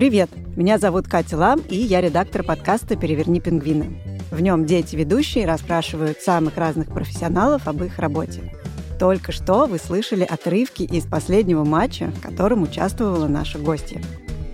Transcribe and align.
Привет! 0.00 0.30
Меня 0.56 0.78
зовут 0.78 1.08
Катя 1.08 1.36
Лам, 1.36 1.60
и 1.68 1.76
я 1.76 2.00
редактор 2.00 2.42
подкаста 2.42 2.96
«Переверни 2.96 3.38
пингвины». 3.38 3.98
В 4.30 4.40
нем 4.40 4.64
дети-ведущие 4.64 5.44
расспрашивают 5.44 6.22
самых 6.22 6.56
разных 6.56 6.88
профессионалов 6.88 7.68
об 7.68 7.84
их 7.84 7.98
работе. 7.98 8.50
Только 8.98 9.30
что 9.30 9.66
вы 9.66 9.76
слышали 9.76 10.24
отрывки 10.24 10.84
из 10.84 11.04
последнего 11.04 11.64
матча, 11.64 12.06
в 12.06 12.22
котором 12.22 12.62
участвовала 12.62 13.28
наша 13.28 13.58
гостья. 13.58 14.00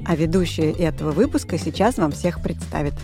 А 0.05 0.17
ведущая 0.17 0.73
этого 0.73 1.13
выпуска 1.13 1.59
сейчас 1.59 1.99
вам 1.99 2.11
всех 2.11 2.43
представит. 2.43 2.95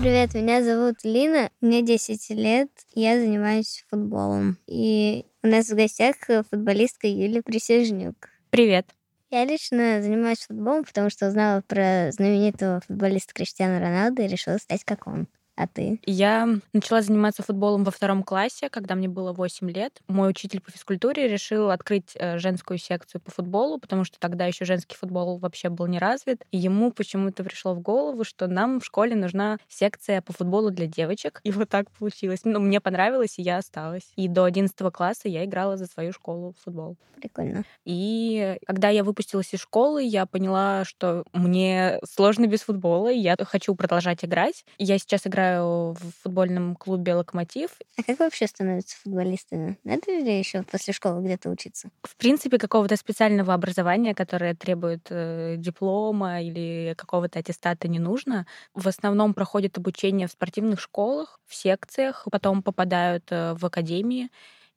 Привет, 0.00 0.34
меня 0.34 0.60
зовут 0.64 1.04
Лина, 1.04 1.50
мне 1.60 1.82
10 1.82 2.30
лет, 2.30 2.68
я 2.96 3.20
занимаюсь 3.20 3.84
футболом. 3.88 4.58
И 4.66 5.24
у 5.44 5.46
нас 5.46 5.68
в 5.68 5.76
гостях 5.76 6.16
футболистка 6.50 7.06
Юлия 7.06 7.42
Присяжнюк. 7.42 8.16
Привет. 8.50 8.86
Я 9.32 9.44
лично 9.46 10.00
занимаюсь 10.00 10.46
футболом, 10.46 10.84
потому 10.84 11.10
что 11.10 11.26
узнала 11.26 11.60
про 11.62 12.12
знаменитого 12.12 12.82
футболиста 12.82 13.34
Криштиану 13.34 13.80
Роналду 13.80 14.22
и 14.22 14.28
решила 14.28 14.58
стать 14.58 14.84
как 14.84 15.08
он. 15.08 15.26
А 15.54 15.66
ты? 15.66 16.00
Я 16.06 16.48
начала 16.72 17.02
заниматься 17.02 17.42
футболом 17.42 17.84
во 17.84 17.90
втором 17.90 18.22
классе, 18.22 18.70
когда 18.70 18.94
мне 18.94 19.08
было 19.08 19.32
8 19.32 19.70
лет. 19.70 20.00
Мой 20.08 20.30
учитель 20.30 20.60
по 20.60 20.70
физкультуре 20.70 21.28
решил 21.28 21.70
открыть 21.70 22.12
э, 22.14 22.38
женскую 22.38 22.78
секцию 22.78 23.20
по 23.20 23.30
футболу, 23.30 23.78
потому 23.78 24.04
что 24.04 24.18
тогда 24.18 24.46
еще 24.46 24.64
женский 24.64 24.96
футбол 24.96 25.38
вообще 25.38 25.68
был 25.68 25.86
не 25.86 25.98
развит. 25.98 26.42
И 26.52 26.58
ему 26.58 26.90
почему-то 26.90 27.44
пришло 27.44 27.74
в 27.74 27.80
голову, 27.80 28.24
что 28.24 28.46
нам 28.46 28.80
в 28.80 28.84
школе 28.84 29.14
нужна 29.14 29.58
секция 29.68 30.22
по 30.22 30.32
футболу 30.32 30.70
для 30.70 30.86
девочек. 30.86 31.40
И 31.44 31.52
вот 31.52 31.68
так 31.68 31.90
получилось. 31.90 32.40
Ну, 32.44 32.58
мне 32.58 32.80
понравилось, 32.80 33.38
и 33.38 33.42
я 33.42 33.58
осталась. 33.58 34.12
И 34.16 34.28
до 34.28 34.44
11 34.44 34.74
класса 34.92 35.28
я 35.28 35.44
играла 35.44 35.76
за 35.76 35.86
свою 35.86 36.12
школу 36.12 36.54
в 36.58 36.64
футбол. 36.64 36.96
Прикольно. 37.16 37.64
И 37.84 38.56
когда 38.66 38.88
я 38.88 39.04
выпустилась 39.04 39.52
из 39.52 39.60
школы, 39.60 40.02
я 40.02 40.24
поняла, 40.26 40.84
что 40.84 41.24
мне 41.32 42.00
сложно 42.08 42.46
без 42.46 42.62
футбола, 42.62 43.12
и 43.12 43.18
я 43.18 43.36
хочу 43.38 43.74
продолжать 43.74 44.24
играть. 44.24 44.64
Я 44.78 44.98
сейчас 44.98 45.26
играю 45.26 45.41
играю 45.42 45.94
в 45.94 46.22
футбольном 46.22 46.76
клубе 46.76 47.14
«Локомотив». 47.14 47.70
А 47.98 48.02
как 48.02 48.20
вообще 48.20 48.46
становятся 48.46 48.96
футболистами? 49.02 49.78
Надо 49.84 50.10
ли 50.12 50.38
еще 50.38 50.62
после 50.62 50.92
школы 50.92 51.22
где-то 51.22 51.50
учиться? 51.50 51.90
В 52.02 52.16
принципе, 52.16 52.58
какого-то 52.58 52.96
специального 52.96 53.54
образования, 53.54 54.14
которое 54.14 54.54
требует 54.54 55.06
э, 55.10 55.56
диплома 55.58 56.40
или 56.40 56.94
какого-то 56.96 57.38
аттестата, 57.38 57.88
не 57.88 57.98
нужно. 57.98 58.46
В 58.74 58.86
основном 58.88 59.34
проходят 59.34 59.78
обучение 59.78 60.28
в 60.28 60.32
спортивных 60.32 60.80
школах, 60.80 61.40
в 61.46 61.54
секциях, 61.54 62.26
потом 62.30 62.62
попадают 62.62 63.24
э, 63.30 63.54
в 63.54 63.66
академии 63.66 64.30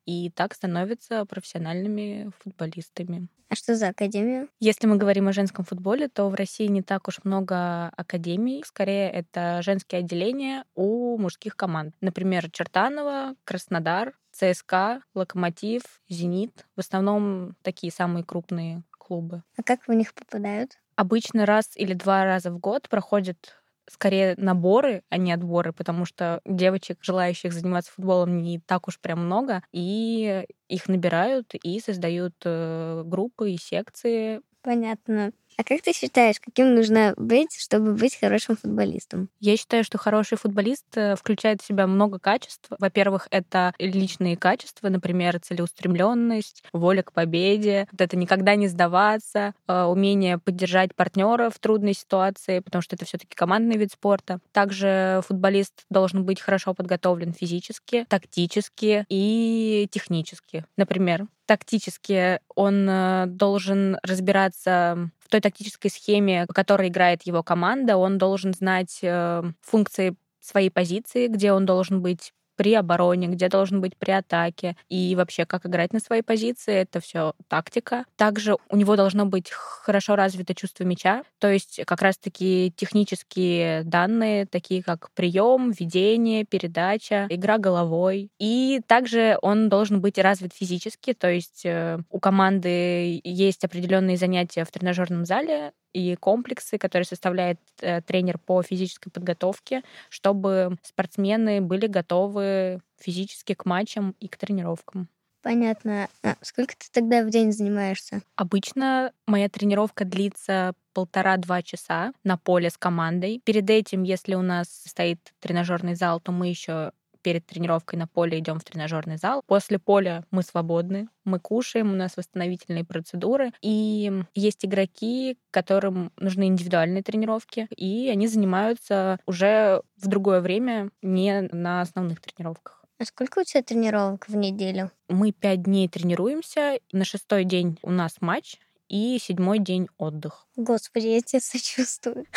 и 0.05 0.29
так 0.29 0.53
становятся 0.53 1.25
профессиональными 1.25 2.31
футболистами. 2.43 3.27
А 3.49 3.55
что 3.55 3.75
за 3.75 3.89
академия? 3.89 4.47
Если 4.59 4.87
мы 4.87 4.97
говорим 4.97 5.27
о 5.27 5.33
женском 5.33 5.65
футболе, 5.65 6.07
то 6.07 6.29
в 6.29 6.35
России 6.35 6.65
не 6.65 6.81
так 6.81 7.07
уж 7.07 7.23
много 7.23 7.89
академий. 7.95 8.63
Скорее, 8.65 9.09
это 9.09 9.61
женские 9.61 9.99
отделения 9.99 10.65
у 10.73 11.17
мужских 11.17 11.55
команд. 11.55 11.95
Например, 12.01 12.49
Чертанова, 12.49 13.35
Краснодар, 13.43 14.13
ЦСКА, 14.31 15.01
Локомотив, 15.13 15.83
Зенит. 16.09 16.65
В 16.75 16.79
основном 16.79 17.55
такие 17.61 17.91
самые 17.93 18.23
крупные 18.23 18.83
клубы. 18.91 19.43
А 19.57 19.63
как 19.63 19.87
в 19.87 19.93
них 19.93 20.13
попадают? 20.13 20.79
Обычно 20.95 21.45
раз 21.45 21.71
или 21.75 21.93
два 21.93 22.25
раза 22.25 22.51
в 22.51 22.57
год 22.57 22.89
проходят 22.89 23.55
скорее 23.89 24.35
наборы, 24.37 25.03
а 25.09 25.17
не 25.17 25.31
отборы, 25.33 25.73
потому 25.73 26.05
что 26.05 26.41
девочек, 26.45 26.99
желающих 27.01 27.53
заниматься 27.53 27.91
футболом, 27.91 28.41
не 28.41 28.59
так 28.59 28.87
уж 28.87 28.99
прям 28.99 29.25
много, 29.25 29.63
и 29.71 30.45
их 30.69 30.87
набирают 30.87 31.53
и 31.55 31.79
создают 31.79 32.35
э, 32.45 33.03
группы 33.05 33.51
и 33.51 33.57
секции. 33.57 34.41
Понятно. 34.61 35.31
А 35.57 35.63
как 35.63 35.81
ты 35.81 35.93
считаешь, 35.93 36.39
каким 36.39 36.75
нужно 36.75 37.13
быть, 37.15 37.55
чтобы 37.57 37.93
быть 37.93 38.19
хорошим 38.19 38.57
футболистом? 38.57 39.29
Я 39.39 39.55
считаю, 39.55 39.83
что 39.85 39.97
хороший 39.97 40.37
футболист 40.37 40.85
э, 40.95 41.15
включает 41.15 41.61
в 41.61 41.65
себя 41.65 41.87
много 41.87 42.19
качеств. 42.19 42.67
Во-первых, 42.77 43.27
это 43.31 43.73
личные 43.79 44.35
качества, 44.35 44.89
например, 44.89 45.39
целеустремленность, 45.39 46.63
воля 46.73 47.03
к 47.03 47.13
победе, 47.13 47.87
вот 47.91 48.01
это 48.01 48.17
никогда 48.17 48.55
не 48.55 48.67
сдаваться, 48.67 49.53
э, 49.67 49.83
умение 49.83 50.39
поддержать 50.39 50.93
партнера 50.93 51.49
в 51.49 51.59
трудной 51.59 51.93
ситуации, 51.93 52.59
потому 52.59 52.81
что 52.81 52.95
это 52.97 53.05
все-таки 53.05 53.33
командный 53.35 53.77
вид 53.77 53.93
спорта. 53.93 54.39
Также 54.51 55.21
футболист 55.25 55.85
должен 55.89 56.25
быть 56.25 56.41
хорошо 56.41 56.73
подготовлен 56.73 57.31
физически, 57.33 58.05
тактически 58.09 59.05
и 59.07 59.87
технически. 59.89 60.65
Например, 60.75 61.27
тактически 61.45 62.39
он 62.55 62.87
э, 62.89 63.25
должен 63.27 63.97
разбираться 64.03 65.09
в 65.25 65.29
той 65.29 65.41
тактической 65.41 65.89
схеме, 65.89 66.45
по 66.47 66.53
которой 66.53 66.89
играет 66.89 67.23
его 67.23 67.41
команда. 67.43 67.97
Он 67.97 68.17
должен 68.17 68.53
знать 68.53 68.99
э, 69.01 69.43
функции 69.61 70.15
своей 70.39 70.69
позиции, 70.69 71.27
где 71.27 71.51
он 71.51 71.65
должен 71.65 72.01
быть 72.01 72.31
при 72.55 72.73
обороне, 72.73 73.27
где 73.27 73.49
должен 73.49 73.81
быть 73.81 73.95
при 73.97 74.11
атаке 74.11 74.75
и 74.89 75.15
вообще 75.15 75.45
как 75.45 75.65
играть 75.65 75.93
на 75.93 75.99
своей 75.99 76.21
позиции. 76.21 76.73
Это 76.73 76.99
все 76.99 77.33
тактика. 77.47 78.05
Также 78.15 78.55
у 78.69 78.75
него 78.75 78.95
должно 78.95 79.25
быть 79.25 79.51
хорошо 79.51 80.15
развито 80.15 80.55
чувство 80.55 80.83
мяча, 80.83 81.23
то 81.39 81.51
есть 81.51 81.81
как 81.85 82.01
раз-таки 82.01 82.73
технические 82.75 83.83
данные, 83.83 84.45
такие 84.45 84.83
как 84.83 85.09
прием, 85.13 85.71
ведение, 85.71 86.45
передача, 86.45 87.27
игра 87.29 87.57
головой. 87.57 88.29
И 88.39 88.81
также 88.87 89.37
он 89.41 89.69
должен 89.69 90.01
быть 90.01 90.17
развит 90.17 90.53
физически, 90.53 91.13
то 91.13 91.29
есть 91.29 91.65
э, 91.65 91.99
у 92.09 92.19
команды 92.19 93.21
есть 93.23 93.63
определенные 93.63 94.17
занятия 94.17 94.63
в 94.65 94.71
тренажерном 94.71 95.25
зале, 95.25 95.71
и 95.95 96.15
комплексы, 96.17 96.77
которые 96.77 97.05
составляет 97.05 97.59
э, 97.79 98.01
тренер 98.01 98.37
по 98.37 98.61
физической 98.61 99.09
подготовке, 99.09 99.81
чтобы 100.09 100.77
спортсмены 100.83 101.61
были 101.61 101.87
готовы 101.87 102.81
физически 102.99 103.53
к 103.53 103.65
матчам 103.65 104.13
и 104.19 104.27
к 104.27 104.35
тренировкам. 104.35 105.07
Понятно. 105.41 106.09
А 106.23 106.35
сколько 106.41 106.73
ты 106.75 106.87
тогда 106.91 107.23
в 107.23 107.29
день 107.29 107.53
занимаешься? 107.53 108.21
Обычно 108.35 109.13
моя 109.25 109.47
тренировка 109.47 110.03
длится 110.03 110.73
полтора-два 110.93 111.61
часа 111.61 112.11
на 112.23 112.35
поле 112.35 112.69
с 112.69 112.77
командой. 112.77 113.41
Перед 113.45 113.69
этим, 113.69 114.03
если 114.03 114.35
у 114.35 114.41
нас 114.41 114.67
стоит 114.85 115.19
тренажерный 115.39 115.95
зал, 115.95 116.19
то 116.19 116.31
мы 116.31 116.47
еще 116.47 116.91
перед 117.25 117.43
тренировкой 117.43 117.97
на 117.97 118.05
поле 118.05 118.37
идем 118.37 118.59
в 118.59 118.63
тренажерный 118.63 119.17
зал. 119.17 119.41
После 119.47 119.79
поля 119.79 120.23
мы 120.29 120.43
свободны, 120.43 121.07
мы 121.23 121.39
кушаем, 121.39 121.91
у 121.91 121.95
нас 121.95 122.17
восстановительные 122.17 122.85
процедуры. 122.85 123.51
И 123.63 124.13
есть 124.35 124.63
игроки, 124.63 125.35
которым 125.49 126.11
нужны 126.17 126.45
индивидуальные 126.45 127.01
тренировки, 127.01 127.67
и 127.75 128.09
они 128.09 128.27
занимаются 128.27 129.19
уже 129.25 129.81
в 129.97 130.07
другое 130.07 130.39
время, 130.39 130.91
не 131.01 131.41
на 131.51 131.81
основных 131.81 132.21
тренировках. 132.21 132.85
А 132.99 133.05
сколько 133.05 133.39
у 133.39 133.43
тебя 133.43 133.63
тренировок 133.63 134.27
в 134.27 134.35
неделю? 134.35 134.91
Мы 135.09 135.31
пять 135.31 135.63
дней 135.63 135.89
тренируемся. 135.89 136.77
На 136.91 137.05
шестой 137.05 137.43
день 137.43 137.79
у 137.81 137.89
нас 137.89 138.17
матч, 138.21 138.59
и 138.87 139.17
седьмой 139.19 139.57
день 139.57 139.87
отдых. 139.97 140.45
Господи, 140.55 141.07
я 141.07 141.21
тебе 141.21 141.41
сочувствую. 141.41 142.27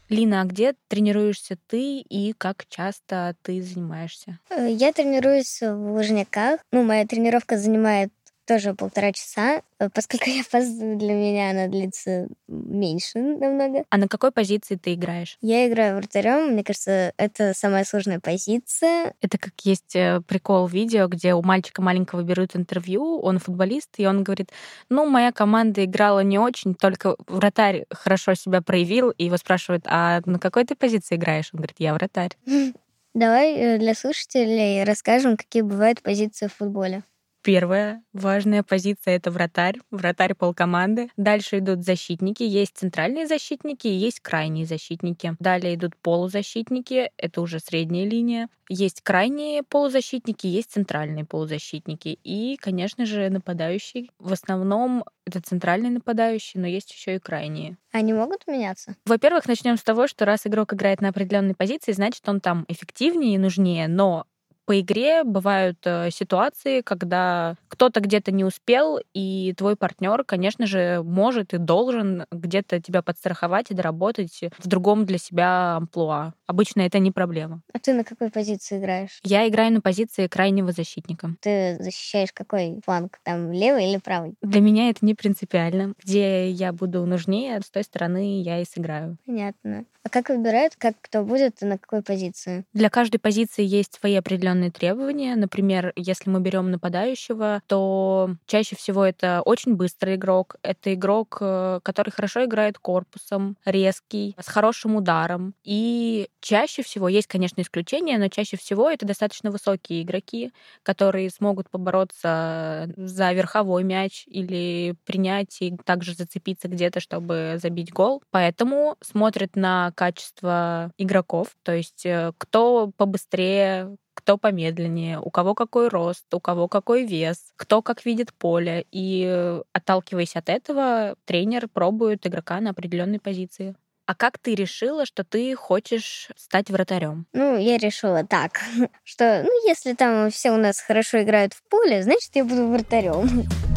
Лина, 0.08 0.40
а 0.40 0.44
где 0.44 0.74
тренируешься 0.88 1.58
ты 1.66 2.00
и 2.00 2.32
как 2.32 2.66
часто 2.68 3.36
ты 3.42 3.62
занимаешься? 3.62 4.38
Э, 4.50 4.70
я 4.70 4.92
тренируюсь 4.92 5.60
в 5.60 5.92
Лужниках. 5.92 6.60
Ну, 6.72 6.82
моя 6.82 7.06
тренировка 7.06 7.58
занимает 7.58 8.10
тоже 8.48 8.74
полтора 8.74 9.12
часа. 9.12 9.60
Э, 9.78 9.90
поскольку 9.92 10.30
я 10.30 10.40
опаздываю, 10.40 10.96
для 10.96 11.12
меня 11.12 11.50
она 11.50 11.66
длится 11.68 12.28
меньше 12.48 13.18
намного. 13.18 13.84
А 13.90 13.98
на 13.98 14.08
какой 14.08 14.32
позиции 14.32 14.76
ты 14.76 14.94
играешь? 14.94 15.36
Я 15.42 15.68
играю 15.68 15.96
вратарем. 15.96 16.52
Мне 16.52 16.64
кажется, 16.64 17.12
это 17.18 17.52
самая 17.54 17.84
сложная 17.84 18.20
позиция. 18.20 19.14
Это 19.20 19.36
как 19.36 19.52
есть 19.64 19.94
э, 19.94 20.22
прикол 20.26 20.66
видео, 20.66 21.08
где 21.08 21.34
у 21.34 21.42
мальчика 21.42 21.82
маленького 21.82 22.22
берут 22.22 22.56
интервью, 22.56 23.20
он 23.20 23.38
футболист, 23.38 23.90
и 23.98 24.06
он 24.06 24.24
говорит, 24.24 24.50
ну, 24.88 25.06
моя 25.06 25.30
команда 25.30 25.84
играла 25.84 26.20
не 26.20 26.38
очень, 26.38 26.74
только 26.74 27.16
вратарь 27.26 27.84
хорошо 27.90 28.34
себя 28.34 28.62
проявил, 28.62 29.10
и 29.10 29.26
его 29.26 29.36
спрашивают, 29.36 29.84
а 29.86 30.22
на 30.24 30.38
какой 30.38 30.64
ты 30.64 30.74
позиции 30.74 31.16
играешь? 31.16 31.50
Он 31.52 31.58
говорит, 31.58 31.76
я 31.78 31.92
вратарь. 31.92 32.30
Давай 33.14 33.54
э, 33.54 33.78
для 33.78 33.94
слушателей 33.94 34.84
расскажем, 34.84 35.36
какие 35.36 35.62
бывают 35.62 36.00
позиции 36.00 36.46
в 36.46 36.54
футболе. 36.54 37.02
Первая 37.48 38.02
важная 38.12 38.62
позиция— 38.62 39.16
это 39.16 39.30
вратарь, 39.30 39.78
вратарь 39.90 40.34
полкоманды. 40.34 41.08
Дальше 41.16 41.60
идут 41.60 41.82
защитники. 41.82 42.42
Есть 42.42 42.76
центральные 42.76 43.26
защитники, 43.26 43.86
есть 43.86 44.20
крайние 44.20 44.66
защитники. 44.66 45.34
Далее 45.38 45.76
идут 45.76 45.96
полузащитники, 45.96 47.10
это 47.16 47.40
уже 47.40 47.58
средняя 47.58 48.04
линия. 48.04 48.50
Есть 48.68 49.00
крайние 49.00 49.62
полузащитники, 49.62 50.46
есть 50.46 50.72
центральные 50.72 51.24
полузащитники. 51.24 52.18
И, 52.22 52.58
конечно 52.60 53.06
же, 53.06 53.30
нападающий. 53.30 54.10
В 54.18 54.34
основном 54.34 55.04
это 55.24 55.40
центральный 55.40 55.88
нападающий, 55.88 56.60
но 56.60 56.66
есть 56.66 56.92
еще 56.92 57.14
и 57.14 57.18
крайние. 57.18 57.78
Они 57.92 58.12
могут 58.12 58.46
меняться? 58.46 58.94
Во-первых, 59.06 59.48
начнем 59.48 59.78
с 59.78 59.82
того, 59.82 60.06
что 60.06 60.26
раз 60.26 60.46
игрок 60.46 60.74
играет 60.74 61.00
на 61.00 61.08
определенной 61.08 61.54
позиции, 61.54 61.92
значит, 61.92 62.28
он 62.28 62.40
там 62.40 62.66
эффективнее 62.68 63.36
и 63.36 63.38
нужнее, 63.38 63.88
но 63.88 64.26
по 64.68 64.78
игре 64.78 65.24
бывают 65.24 65.78
э, 65.86 66.10
ситуации, 66.10 66.82
когда 66.82 67.54
кто-то 67.68 68.00
где-то 68.00 68.32
не 68.32 68.44
успел, 68.44 69.00
и 69.14 69.54
твой 69.56 69.76
партнер, 69.76 70.24
конечно 70.24 70.66
же, 70.66 71.00
может 71.02 71.54
и 71.54 71.56
должен 71.56 72.26
где-то 72.30 72.78
тебя 72.78 73.00
подстраховать 73.00 73.70
и 73.70 73.74
доработать 73.74 74.42
в 74.58 74.68
другом 74.68 75.06
для 75.06 75.16
себя 75.16 75.76
амплуа. 75.76 76.34
Обычно 76.46 76.82
это 76.82 76.98
не 76.98 77.10
проблема. 77.10 77.62
А 77.72 77.78
ты 77.78 77.94
на 77.94 78.04
какой 78.04 78.30
позиции 78.30 78.78
играешь? 78.78 79.20
Я 79.22 79.48
играю 79.48 79.72
на 79.72 79.80
позиции 79.80 80.26
крайнего 80.26 80.70
защитника. 80.70 81.34
Ты 81.40 81.78
защищаешь 81.80 82.34
какой 82.34 82.82
фланг? 82.84 83.20
Там 83.22 83.50
левый 83.50 83.88
или 83.88 83.96
правый? 83.96 84.34
Для 84.42 84.60
меня 84.60 84.90
это 84.90 84.98
не 85.06 85.14
принципиально. 85.14 85.94
Где 86.04 86.50
я 86.50 86.74
буду 86.74 87.06
нужнее, 87.06 87.58
с 87.64 87.70
той 87.70 87.84
стороны 87.84 88.42
я 88.42 88.60
и 88.60 88.66
сыграю. 88.66 89.16
Понятно. 89.24 89.86
А 90.08 90.10
как 90.10 90.30
выбирают, 90.30 90.74
как 90.76 90.94
кто 91.02 91.22
будет 91.22 91.62
и 91.62 91.66
на 91.66 91.76
какой 91.76 92.02
позиции? 92.02 92.64
Для 92.72 92.88
каждой 92.88 93.18
позиции 93.18 93.62
есть 93.62 93.98
свои 94.00 94.14
определенные 94.14 94.57
требования. 94.66 95.36
Например, 95.36 95.92
если 95.96 96.30
мы 96.30 96.40
берем 96.40 96.70
нападающего, 96.70 97.62
то 97.66 98.30
чаще 98.46 98.76
всего 98.76 99.04
это 99.04 99.42
очень 99.44 99.74
быстрый 99.74 100.16
игрок. 100.16 100.56
Это 100.62 100.94
игрок, 100.94 101.38
э, 101.40 101.80
который 101.82 102.10
хорошо 102.10 102.44
играет 102.44 102.78
корпусом, 102.78 103.56
резкий, 103.64 104.34
с 104.38 104.48
хорошим 104.48 104.96
ударом. 104.96 105.54
И 105.64 106.28
чаще 106.40 106.82
всего, 106.82 107.08
есть, 107.08 107.26
конечно, 107.28 107.60
исключения, 107.60 108.18
но 108.18 108.28
чаще 108.28 108.56
всего 108.56 108.90
это 108.90 109.06
достаточно 109.06 109.50
высокие 109.50 110.02
игроки, 110.02 110.52
которые 110.82 111.30
смогут 111.30 111.70
побороться 111.70 112.88
за 112.96 113.32
верховой 113.32 113.84
мяч 113.84 114.24
или 114.26 114.94
принять 115.04 115.56
и 115.60 115.76
также 115.84 116.14
зацепиться 116.14 116.68
где-то, 116.68 117.00
чтобы 117.00 117.58
забить 117.62 117.92
гол. 117.92 118.22
Поэтому 118.30 118.96
смотрят 119.00 119.56
на 119.56 119.92
качество 119.94 120.92
игроков, 120.98 121.48
то 121.62 121.72
есть 121.74 122.04
э, 122.04 122.32
кто 122.38 122.90
побыстрее, 122.96 123.96
кто 124.18 124.36
помедленнее, 124.36 125.20
у 125.20 125.30
кого 125.30 125.54
какой 125.54 125.86
рост, 125.86 126.24
у 126.34 126.40
кого 126.40 126.66
какой 126.66 127.04
вес, 127.04 127.38
кто 127.54 127.82
как 127.82 128.04
видит 128.04 128.34
поле. 128.34 128.84
И 128.90 129.24
э, 129.24 129.62
отталкиваясь 129.72 130.34
от 130.34 130.48
этого, 130.48 131.14
тренер 131.24 131.68
пробует 131.68 132.26
игрока 132.26 132.58
на 132.60 132.70
определенной 132.70 133.20
позиции. 133.20 133.76
А 134.06 134.16
как 134.16 134.38
ты 134.38 134.56
решила, 134.56 135.06
что 135.06 135.22
ты 135.22 135.54
хочешь 135.54 136.30
стать 136.34 136.68
вратарем? 136.68 137.26
Ну, 137.32 137.58
я 137.58 137.78
решила 137.78 138.24
так, 138.24 138.58
что, 139.04 139.44
ну, 139.44 139.68
если 139.68 139.94
там 139.94 140.32
все 140.32 140.50
у 140.50 140.56
нас 140.56 140.80
хорошо 140.80 141.22
играют 141.22 141.54
в 141.54 141.62
поле, 141.68 142.02
значит, 142.02 142.34
я 142.34 142.44
буду 142.44 142.66
вратарем. 142.66 143.44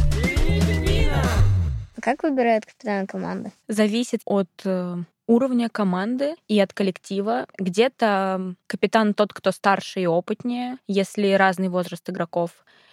Как 2.01 2.23
выбирают 2.23 2.65
капитана 2.65 3.05
команды? 3.07 3.51
Зависит 3.67 4.21
от 4.25 4.49
э, 4.65 4.97
уровня 5.27 5.69
команды 5.69 6.35
и 6.47 6.59
от 6.59 6.73
коллектива. 6.73 7.47
Где-то 7.57 8.55
капитан 8.67 9.13
тот, 9.13 9.33
кто 9.33 9.51
старше 9.51 10.01
и 10.01 10.05
опытнее, 10.07 10.77
если 10.87 11.31
разный 11.33 11.69
возраст 11.69 12.09
игроков. 12.09 12.51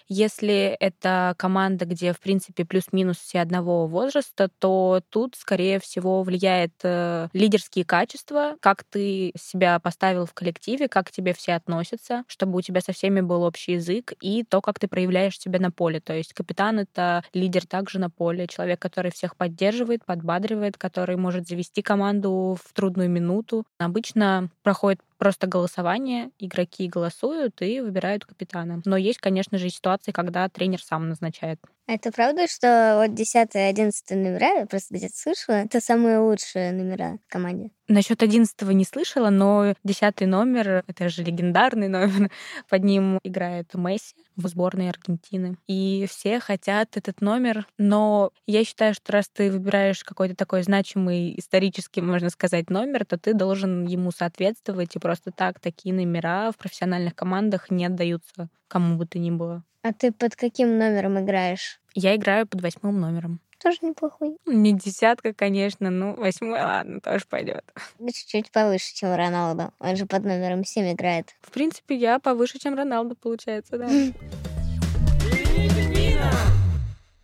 Если 0.08 0.76
это 0.80 1.34
команда, 1.36 1.84
где, 1.84 2.14
в 2.14 2.20
принципе, 2.20 2.64
плюс-минус 2.64 3.18
все 3.18 3.40
одного 3.40 3.86
возраста, 3.86 4.48
то 4.58 5.02
тут, 5.10 5.36
скорее 5.36 5.78
всего, 5.80 6.22
влияет 6.22 6.72
э, 6.82 7.28
лидерские 7.34 7.84
качества, 7.84 8.56
как 8.60 8.84
ты 8.84 9.32
себя 9.38 9.78
поставил 9.80 10.24
в 10.24 10.32
коллективе, 10.32 10.88
как 10.88 11.08
к 11.08 11.10
тебе 11.10 11.34
все 11.34 11.52
относятся, 11.54 12.24
чтобы 12.26 12.58
у 12.58 12.62
тебя 12.62 12.80
со 12.80 12.92
всеми 12.92 13.20
был 13.20 13.42
общий 13.42 13.72
язык, 13.72 14.14
и 14.22 14.44
то, 14.44 14.62
как 14.62 14.78
ты 14.78 14.88
проявляешь 14.88 15.38
себя 15.38 15.60
на 15.60 15.70
поле. 15.70 16.00
То 16.00 16.14
есть 16.14 16.32
капитан— 16.32 16.78
это 16.80 17.22
лидер 17.34 17.66
также 17.66 17.98
на 17.98 18.08
поле, 18.08 18.46
человек, 18.46 18.80
который 18.80 19.10
всех 19.10 19.36
поддерживает, 19.36 20.06
подбадривает, 20.06 20.78
который 20.78 21.16
может 21.16 21.46
завести 21.46 21.82
команду 21.82 22.56
в 22.64 22.72
трудную 22.72 23.10
минуту. 23.10 23.64
Обычно 23.78 24.48
проходит 24.62 25.00
просто 25.18 25.46
голосование, 25.46 26.30
игроки 26.38 26.88
голосуют 26.88 27.60
и 27.62 27.80
выбирают 27.80 28.24
капитана. 28.24 28.80
Но 28.84 28.96
есть, 28.96 29.18
конечно 29.18 29.58
же, 29.58 29.70
ситуации, 29.70 30.12
когда 30.12 30.48
тренер 30.48 30.82
сам 30.82 31.08
назначает. 31.08 31.60
А 31.88 31.94
это 31.94 32.12
правда, 32.12 32.46
что 32.46 32.98
вот 33.00 33.14
10 33.14 33.54
и 33.54 33.58
11 33.58 34.10
номера, 34.10 34.60
я 34.60 34.66
просто 34.66 34.94
где-то 34.94 35.16
слышала, 35.16 35.54
это 35.54 35.80
самые 35.80 36.18
лучшие 36.18 36.70
номера 36.70 37.16
в 37.26 37.32
команде? 37.32 37.70
Насчет 37.88 38.22
11 38.22 38.60
не 38.74 38.84
слышала, 38.84 39.30
но 39.30 39.72
10 39.84 40.20
номер, 40.26 40.84
это 40.86 41.08
же 41.08 41.24
легендарный 41.24 41.88
номер, 41.88 42.30
под 42.68 42.84
ним 42.84 43.18
играет 43.22 43.72
Месси 43.72 44.14
в 44.36 44.46
сборной 44.48 44.90
Аргентины. 44.90 45.56
И 45.66 46.06
все 46.10 46.40
хотят 46.40 46.98
этот 46.98 47.22
номер, 47.22 47.66
но 47.78 48.32
я 48.46 48.64
считаю, 48.64 48.92
что 48.92 49.14
раз 49.14 49.30
ты 49.30 49.50
выбираешь 49.50 50.04
какой-то 50.04 50.36
такой 50.36 50.64
значимый 50.64 51.38
исторический, 51.38 52.02
можно 52.02 52.28
сказать, 52.28 52.68
номер, 52.68 53.06
то 53.06 53.16
ты 53.16 53.32
должен 53.32 53.86
ему 53.86 54.10
соответствовать, 54.10 54.94
и 54.94 54.98
просто 54.98 55.30
так 55.30 55.58
такие 55.58 55.94
номера 55.94 56.52
в 56.52 56.58
профессиональных 56.58 57.14
командах 57.14 57.70
не 57.70 57.86
отдаются 57.86 58.50
кому 58.68 58.96
бы 58.96 59.06
то 59.06 59.18
ни 59.18 59.30
было. 59.30 59.64
А 59.82 59.92
ты 59.92 60.12
под 60.12 60.36
каким 60.36 60.78
номером 60.78 61.18
играешь? 61.18 61.80
Я 61.94 62.14
играю 62.16 62.46
под 62.46 62.62
восьмым 62.62 63.00
номером. 63.00 63.40
Тоже 63.62 63.78
неплохой. 63.82 64.36
Не 64.46 64.72
десятка, 64.72 65.34
конечно, 65.34 65.90
ну 65.90 66.14
восьмой, 66.14 66.60
ладно, 66.60 67.00
тоже 67.00 67.24
пойдет. 67.28 67.64
Чуть-чуть 67.98 68.52
повыше, 68.52 68.94
чем 68.94 69.14
Роналдо. 69.14 69.72
Он 69.80 69.96
же 69.96 70.06
под 70.06 70.24
номером 70.24 70.64
7 70.64 70.92
играет. 70.92 71.34
В 71.40 71.50
принципе, 71.50 71.96
я 71.96 72.20
повыше, 72.20 72.60
чем 72.60 72.76
Роналдо, 72.76 73.16
получается, 73.16 73.78
да. 73.78 73.88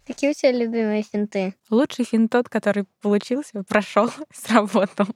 Какие 0.06 0.30
у 0.30 0.34
тебя 0.34 0.52
любимые 0.52 1.02
финты? 1.02 1.54
Лучший 1.70 2.04
финт 2.04 2.30
тот, 2.30 2.50
который 2.50 2.84
получился, 3.00 3.62
прошел, 3.62 4.10
сработал. 4.34 5.06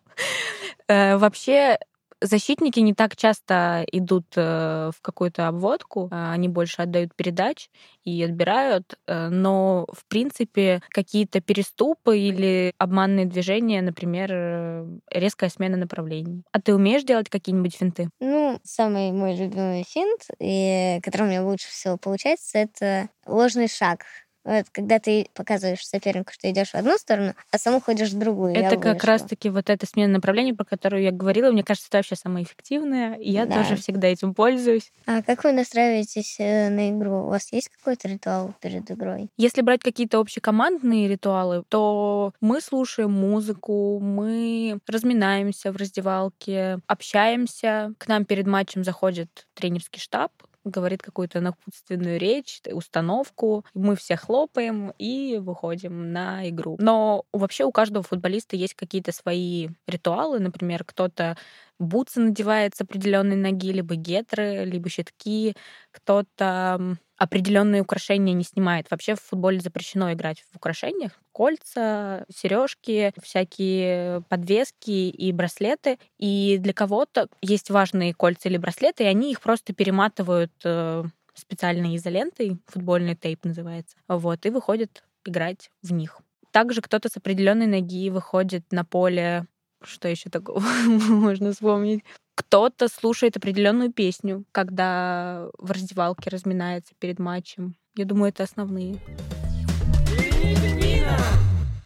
Э, 0.87 1.19
вообще, 1.19 1.79
защитники 2.21 2.81
не 2.81 2.95
так 2.95 3.17
часто 3.17 3.85
идут 3.93 4.27
э, 4.37 4.91
в 4.95 5.01
какую-то 5.01 5.49
обводку, 5.49 6.09
а 6.11 6.33
они 6.33 6.49
больше 6.49 6.83
отдают 6.83 7.15
передач 7.15 7.71
и 8.05 8.23
отбирают, 8.23 8.99
э, 9.07 9.29
но 9.29 9.87
в 9.93 10.07
принципе 10.07 10.83
какие-то 10.91 11.41
переступы 11.41 12.19
или 12.19 12.73
обманные 12.79 13.27
движения, 13.27 13.83
например, 13.83 14.31
э, 14.33 14.87
резкая 15.11 15.51
смена 15.51 15.77
направлений. 15.77 16.43
А 16.53 16.61
ты 16.61 16.75
умеешь 16.75 17.05
делать 17.05 17.29
какие-нибудь 17.29 17.77
финты? 17.77 18.11
Ну, 18.21 18.59
самый 18.65 19.13
мой 19.13 19.37
любимый 19.37 19.85
финт, 19.85 20.23
и 20.41 21.01
который 21.03 21.23
у 21.23 21.31
меня 21.31 21.45
лучше 21.45 21.69
всего 21.69 21.97
получается, 21.97 22.59
это 22.59 23.09
ложный 23.27 23.69
шаг. 23.69 24.05
Вот, 24.49 24.65
когда 24.73 24.99
ты 24.99 25.29
показываешь 25.35 25.87
сопернику, 25.87 26.33
что 26.33 26.51
идешь 26.51 26.71
в 26.71 26.75
одну 26.75 26.97
сторону, 26.97 27.35
а 27.51 27.59
сам 27.59 27.83
ходишь 27.83 28.09
в 28.09 28.19
другую. 28.19 28.55
Это 28.55 28.79
как 28.79 29.05
раз-таки 29.05 29.51
вот 29.51 29.69
эта 29.69 29.87
смена 29.87 30.15
направлений, 30.15 30.55
про 30.55 30.65
которую 30.65 31.03
я 31.03 31.11
говорила. 31.11 31.51
Мне 31.51 31.63
кажется, 31.63 31.89
это 31.91 31.99
вообще 31.99 32.17
самое 32.17 32.47
эффективное, 32.47 33.17
и 33.17 33.31
я 33.31 33.45
да. 33.45 33.57
тоже 33.57 33.77
всегда 33.77 34.09
этим 34.09 34.33
пользуюсь. 34.33 34.91
А 35.05 35.23
как 35.23 35.45
вы 35.45 35.53
настраиваетесь 35.53 36.37
э, 36.39 36.71
на 36.71 36.89
игру? 36.89 37.27
У 37.27 37.29
вас 37.29 37.53
есть 37.53 37.69
какой-то 37.69 38.09
ритуал 38.09 38.55
перед 38.63 38.91
игрой? 38.91 39.29
Если 39.37 39.61
брать 39.61 39.83
какие-то 39.83 40.19
общекомандные 40.19 41.09
ритуалы, 41.09 41.63
то 41.69 42.33
мы 42.41 42.63
слушаем 42.63 43.13
музыку, 43.13 44.01
мы 44.01 44.79
разминаемся 44.87 45.73
в 45.73 45.77
раздевалке, 45.77 46.79
общаемся. 46.87 47.93
К 47.99 48.09
нам 48.09 48.25
перед 48.25 48.47
матчем 48.47 48.83
заходит 48.83 49.47
тренерский 49.53 50.01
штаб, 50.01 50.33
говорит 50.65 51.03
какую-то 51.03 51.41
напутственную 51.41 52.19
речь, 52.19 52.61
установку. 52.73 53.65
Мы 53.75 53.97
все 53.97 54.17
хлопаем 54.17 54.93
и 54.99 55.39
выходим 55.39 56.13
на 56.13 56.49
игру. 56.49 56.77
Но 56.81 57.25
вообще 57.33 57.65
у 57.65 57.73
каждого 57.73 58.03
футболиста 58.03 58.57
есть 58.57 58.75
какие-то 58.75 59.13
свои 59.13 59.69
ритуалы. 59.87 60.39
Например, 60.41 60.85
кто-то 60.85 61.37
бутсы 61.79 62.21
надевает 62.21 62.75
с 62.75 62.81
определенной 62.81 63.37
ноги, 63.37 63.73
либо 63.73 63.95
гетры, 63.95 64.65
либо 64.65 64.89
щитки. 64.89 65.55
Кто-то 65.91 66.97
определенные 67.17 67.83
украшения 67.83 68.33
не 68.33 68.45
снимает. 68.45 68.91
Вообще 68.91 69.15
в 69.15 69.21
футболе 69.21 69.61
запрещено 69.61 70.13
играть 70.13 70.45
в 70.53 70.57
украшениях. 70.57 71.13
Кольца, 71.33 72.25
сережки, 72.35 73.13
всякие 73.23 74.23
подвески 74.29 75.09
и 75.09 75.33
браслеты. 75.33 75.99
И 76.19 76.59
для 76.59 76.73
кого-то 76.73 77.29
есть 77.43 77.71
важные 77.71 78.15
кольца 78.15 78.49
или 78.49 78.57
браслеты, 78.57 79.05
и 79.05 79.09
они 79.09 79.33
их 79.33 79.41
просто 79.41 79.75
перематывают 79.75 80.53
э, 80.65 81.05
специальной 81.35 81.97
изолентой, 81.97 82.59
футбольный 82.67 83.15
тейп 83.15 83.45
называется, 83.45 83.97
вот, 84.09 84.45
и 84.47 84.51
выходят 84.51 85.05
играть 85.25 85.71
в 85.83 85.93
них. 85.93 86.21
Также 86.51 86.81
кто-то 86.81 87.09
с 87.09 87.17
определенной 87.17 87.67
ноги 87.67 88.11
выходит 88.11 88.65
на 88.73 88.85
поле 88.85 89.47
что 89.83 90.09
еще 90.09 90.31
такого 90.31 90.61
можно 90.87 91.53
вспомнить? 91.53 92.05
Кто-то 92.35 92.89
слушает 92.89 93.37
определенную 93.37 93.93
песню, 93.93 94.45
когда 94.53 95.49
в 95.59 95.71
раздевалке 95.71 96.31
разминается 96.31 96.95
перед 96.99 97.19
матчем. 97.19 97.75
Я 97.97 98.05
думаю, 98.05 98.31
это 98.31 98.45
основные. 98.45 99.01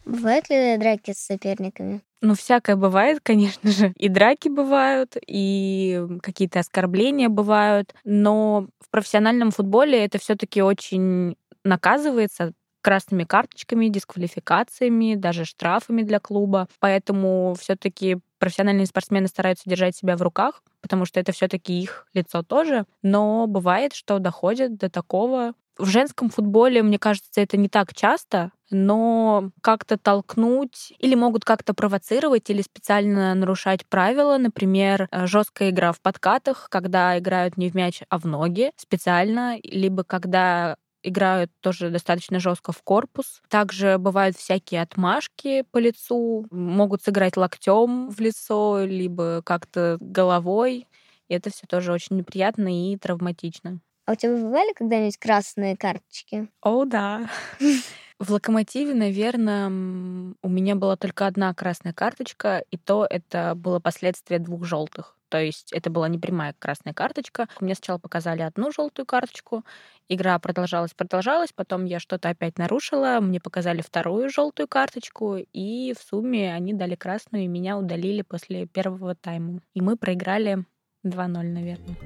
Бывают 0.04 0.50
ли 0.50 0.76
драки 0.76 1.12
с 1.12 1.18
соперниками? 1.18 2.02
Ну, 2.20 2.34
всякое 2.34 2.76
бывает, 2.76 3.20
конечно 3.22 3.70
же. 3.70 3.92
И 3.96 4.08
драки 4.08 4.48
бывают, 4.48 5.16
и 5.26 6.00
какие-то 6.22 6.60
оскорбления 6.60 7.28
бывают. 7.28 7.94
Но 8.04 8.68
в 8.78 8.90
профессиональном 8.90 9.50
футболе 9.50 10.04
это 10.04 10.18
все-таки 10.18 10.60
очень 10.62 11.36
наказывается 11.64 12.52
красными 12.82 13.24
карточками, 13.24 13.88
дисквалификациями, 13.88 15.14
даже 15.14 15.44
штрафами 15.44 16.02
для 16.02 16.20
клуба. 16.20 16.68
Поэтому 16.80 17.56
все-таки 17.58 18.18
профессиональные 18.38 18.86
спортсмены 18.86 19.28
стараются 19.28 19.70
держать 19.70 19.96
себя 19.96 20.16
в 20.16 20.22
руках, 20.22 20.62
потому 20.80 21.06
что 21.06 21.20
это 21.20 21.32
все-таки 21.32 21.80
их 21.80 22.06
лицо 22.12 22.42
тоже. 22.42 22.84
Но 23.02 23.46
бывает, 23.46 23.94
что 23.94 24.18
доходит 24.18 24.76
до 24.76 24.90
такого. 24.90 25.54
В 25.78 25.86
женском 25.86 26.28
футболе, 26.28 26.82
мне 26.82 26.98
кажется, 26.98 27.40
это 27.40 27.56
не 27.56 27.68
так 27.68 27.94
часто, 27.94 28.52
но 28.70 29.50
как-то 29.62 29.96
толкнуть 29.96 30.92
или 30.98 31.14
могут 31.14 31.44
как-то 31.44 31.72
провоцировать 31.72 32.50
или 32.50 32.62
специально 32.62 33.34
нарушать 33.34 33.86
правила. 33.86 34.36
Например, 34.38 35.08
э, 35.10 35.26
жесткая 35.26 35.70
игра 35.70 35.92
в 35.92 36.00
подкатах, 36.00 36.68
когда 36.70 37.18
играют 37.18 37.56
не 37.56 37.70
в 37.70 37.74
мяч, 37.74 38.02
а 38.08 38.18
в 38.18 38.24
ноги 38.24 38.72
специально, 38.76 39.58
либо 39.62 40.04
когда 40.04 40.76
играют 41.02 41.50
тоже 41.60 41.90
достаточно 41.90 42.40
жестко 42.40 42.72
в 42.72 42.82
корпус. 42.82 43.42
Также 43.48 43.98
бывают 43.98 44.36
всякие 44.36 44.82
отмашки 44.82 45.64
по 45.70 45.78
лицу, 45.78 46.46
могут 46.50 47.02
сыграть 47.02 47.36
локтем 47.36 48.10
в 48.10 48.20
лицо, 48.20 48.84
либо 48.84 49.42
как-то 49.44 49.98
головой. 50.00 50.86
И 51.28 51.34
это 51.34 51.50
все 51.50 51.66
тоже 51.66 51.92
очень 51.92 52.16
неприятно 52.16 52.68
и 52.68 52.96
травматично. 52.96 53.80
А 54.04 54.12
у 54.12 54.14
тебя 54.16 54.36
бывали 54.36 54.72
когда-нибудь 54.74 55.16
красные 55.16 55.76
карточки? 55.76 56.48
О, 56.60 56.84
да. 56.84 57.30
В 58.22 58.30
локомотиве, 58.30 58.94
наверное, 58.94 59.66
у 59.66 60.48
меня 60.48 60.76
была 60.76 60.94
только 60.94 61.26
одна 61.26 61.52
красная 61.54 61.92
карточка, 61.92 62.62
и 62.70 62.76
то 62.76 63.04
это 63.10 63.56
было 63.56 63.80
последствие 63.80 64.38
двух 64.38 64.64
желтых. 64.64 65.16
То 65.28 65.40
есть 65.40 65.72
это 65.72 65.90
была 65.90 66.06
не 66.06 66.20
прямая 66.20 66.54
красная 66.56 66.94
карточка. 66.94 67.48
Мне 67.58 67.74
сначала 67.74 67.98
показали 67.98 68.42
одну 68.42 68.70
желтую 68.70 69.06
карточку. 69.06 69.64
Игра 70.08 70.38
продолжалась, 70.38 70.94
продолжалась. 70.94 71.52
Потом 71.52 71.84
я 71.84 71.98
что-то 71.98 72.28
опять 72.28 72.58
нарушила. 72.58 73.18
Мне 73.20 73.40
показали 73.40 73.82
вторую 73.82 74.28
желтую 74.30 74.68
карточку. 74.68 75.38
И 75.52 75.92
в 75.92 76.08
сумме 76.08 76.54
они 76.54 76.74
дали 76.74 76.94
красную, 76.94 77.42
и 77.44 77.48
меня 77.48 77.76
удалили 77.76 78.22
после 78.22 78.66
первого 78.68 79.16
тайма. 79.16 79.58
И 79.74 79.80
мы 79.80 79.96
проиграли 79.96 80.64
2-0, 81.04 81.26
наверное. 81.42 81.96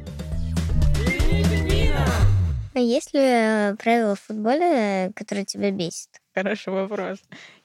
А 2.77 2.79
есть 2.79 3.15
ли 3.15 3.21
э, 3.23 3.75
правила 3.77 4.15
в 4.15 4.21
футболе, 4.21 5.11
которые 5.17 5.47
тебя 5.47 5.71
бесит? 5.71 6.11
Хороший 6.35 6.73
вопрос. 6.75 7.19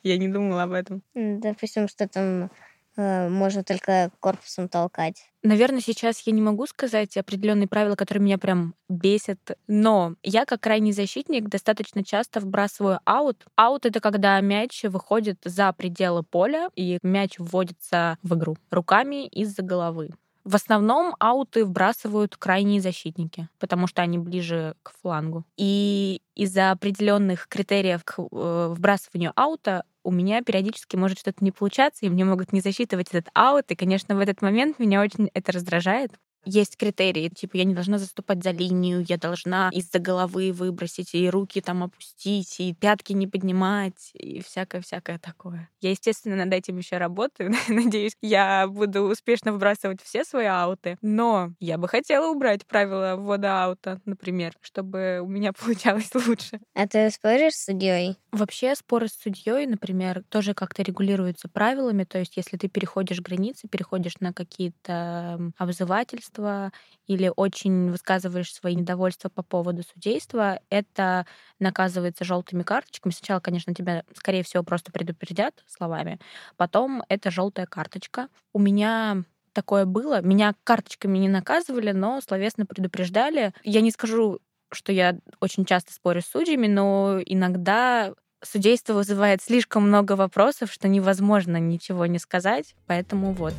Я 0.03 0.17
не 0.17 0.29
думала 0.29 0.63
об 0.63 0.71
этом. 0.71 1.03
Допустим, 1.13 1.89
что 1.89 2.07
там 2.07 2.49
Э, 2.97 3.29
можно 3.29 3.63
только 3.63 4.11
корпусом 4.19 4.67
толкать. 4.67 5.29
Наверное, 5.43 5.79
сейчас 5.79 6.19
я 6.25 6.33
не 6.33 6.41
могу 6.41 6.67
сказать 6.67 7.15
определенные 7.17 7.67
правила, 7.67 7.95
которые 7.95 8.23
меня 8.23 8.37
прям 8.37 8.75
бесят, 8.89 9.57
но 9.67 10.15
я 10.23 10.45
как 10.45 10.61
крайний 10.61 10.91
защитник 10.91 11.47
достаточно 11.47 12.03
часто 12.03 12.39
вбрасываю 12.39 12.99
аут. 13.05 13.45
Аут— 13.55 13.85
это 13.87 13.99
когда 14.01 14.39
мяч 14.41 14.83
выходит 14.83 15.39
за 15.43 15.71
пределы 15.73 16.23
поля, 16.23 16.69
и 16.75 16.99
мяч 17.01 17.35
вводится 17.39 18.17
в 18.23 18.35
игру 18.35 18.57
руками 18.69 19.27
из-за 19.27 19.61
головы. 19.61 20.09
В 20.43 20.55
основном 20.55 21.15
ауты 21.19 21.65
вбрасывают 21.65 22.35
крайние 22.37 22.81
защитники, 22.81 23.47
потому 23.59 23.87
что 23.87 24.01
они 24.01 24.17
ближе 24.17 24.75
к 24.83 24.93
флангу. 25.01 25.45
И 25.57 26.21
из-за 26.35 26.71
определенных 26.71 27.47
критериев 27.47 28.03
к 28.03 28.19
э, 28.19 28.73
вбрасыванию 28.75 29.33
аута 29.35 29.83
у 30.03 30.11
меня 30.11 30.41
периодически 30.41 30.95
может 30.95 31.19
что-то 31.19 31.43
не 31.43 31.51
получаться, 31.51 32.05
и 32.05 32.09
мне 32.09 32.25
могут 32.25 32.53
не 32.53 32.61
засчитывать 32.61 33.09
этот 33.09 33.29
аут. 33.33 33.69
И, 33.69 33.75
конечно, 33.75 34.15
в 34.15 34.19
этот 34.19 34.41
момент 34.41 34.79
меня 34.79 35.01
очень 35.01 35.29
это 35.33 35.51
раздражает 35.51 36.11
есть 36.45 36.77
критерии, 36.77 37.29
типа 37.29 37.57
я 37.57 37.63
не 37.63 37.73
должна 37.73 37.97
заступать 37.97 38.43
за 38.43 38.51
линию, 38.51 39.05
я 39.07 39.17
должна 39.17 39.69
из-за 39.71 39.99
головы 39.99 40.51
выбросить 40.51 41.13
и 41.13 41.29
руки 41.29 41.61
там 41.61 41.83
опустить, 41.83 42.59
и 42.59 42.73
пятки 42.73 43.13
не 43.13 43.27
поднимать, 43.27 44.11
и 44.13 44.41
всякое-всякое 44.41 45.19
такое. 45.19 45.69
Я, 45.81 45.91
естественно, 45.91 46.35
над 46.35 46.53
этим 46.53 46.77
еще 46.77 46.97
работаю. 46.97 47.53
Надеюсь, 47.67 48.13
я 48.21 48.67
буду 48.67 49.03
успешно 49.03 49.51
выбрасывать 49.53 50.01
все 50.01 50.23
свои 50.23 50.45
ауты. 50.45 50.97
Но 51.01 51.53
я 51.59 51.77
бы 51.77 51.87
хотела 51.87 52.31
убрать 52.31 52.65
правила 52.65 53.15
ввода 53.17 53.65
аута, 53.65 54.01
например, 54.05 54.53
чтобы 54.61 55.19
у 55.21 55.27
меня 55.27 55.53
получалось 55.59 56.11
лучше. 56.15 56.59
А 56.73 56.87
ты 56.87 57.09
споришь 57.11 57.53
с 57.53 57.65
судьей? 57.65 58.17
Вообще 58.31 58.75
споры 58.75 59.07
с 59.07 59.13
судьей, 59.13 59.67
например, 59.67 60.23
тоже 60.29 60.53
как-то 60.53 60.83
регулируются 60.83 61.49
правилами. 61.49 62.03
То 62.03 62.19
есть, 62.19 62.37
если 62.37 62.57
ты 62.57 62.67
переходишь 62.67 63.19
границы, 63.21 63.67
переходишь 63.67 64.19
на 64.19 64.33
какие-то 64.33 65.51
обзывательства, 65.57 66.30
судейства 66.31 66.71
или 67.07 67.31
очень 67.35 67.91
высказываешь 67.91 68.53
свои 68.53 68.75
недовольства 68.75 69.29
по 69.29 69.43
поводу 69.43 69.83
судейства, 69.83 70.59
это 70.69 71.25
наказывается 71.59 72.23
желтыми 72.23 72.63
карточками. 72.63 73.11
Сначала, 73.11 73.39
конечно, 73.39 73.73
тебя, 73.73 74.03
скорее 74.15 74.43
всего, 74.43 74.63
просто 74.63 74.91
предупредят 74.91 75.53
словами, 75.67 76.19
потом 76.57 77.03
это 77.09 77.31
желтая 77.31 77.65
карточка. 77.65 78.27
У 78.53 78.59
меня 78.59 79.23
такое 79.53 79.85
было. 79.85 80.21
Меня 80.21 80.55
карточками 80.63 81.17
не 81.17 81.27
наказывали, 81.27 81.91
но 81.91 82.21
словесно 82.21 82.65
предупреждали. 82.65 83.53
Я 83.63 83.81
не 83.81 83.91
скажу, 83.91 84.39
что 84.71 84.93
я 84.93 85.17
очень 85.41 85.65
часто 85.65 85.91
спорю 85.91 86.21
с 86.21 86.27
судьями, 86.27 86.67
но 86.67 87.19
иногда 87.25 88.13
судейство 88.41 88.93
вызывает 88.93 89.41
слишком 89.41 89.83
много 89.87 90.13
вопросов, 90.13 90.71
что 90.71 90.87
невозможно 90.87 91.57
ничего 91.57 92.05
не 92.05 92.19
сказать, 92.19 92.75
поэтому 92.87 93.33
вот. 93.33 93.53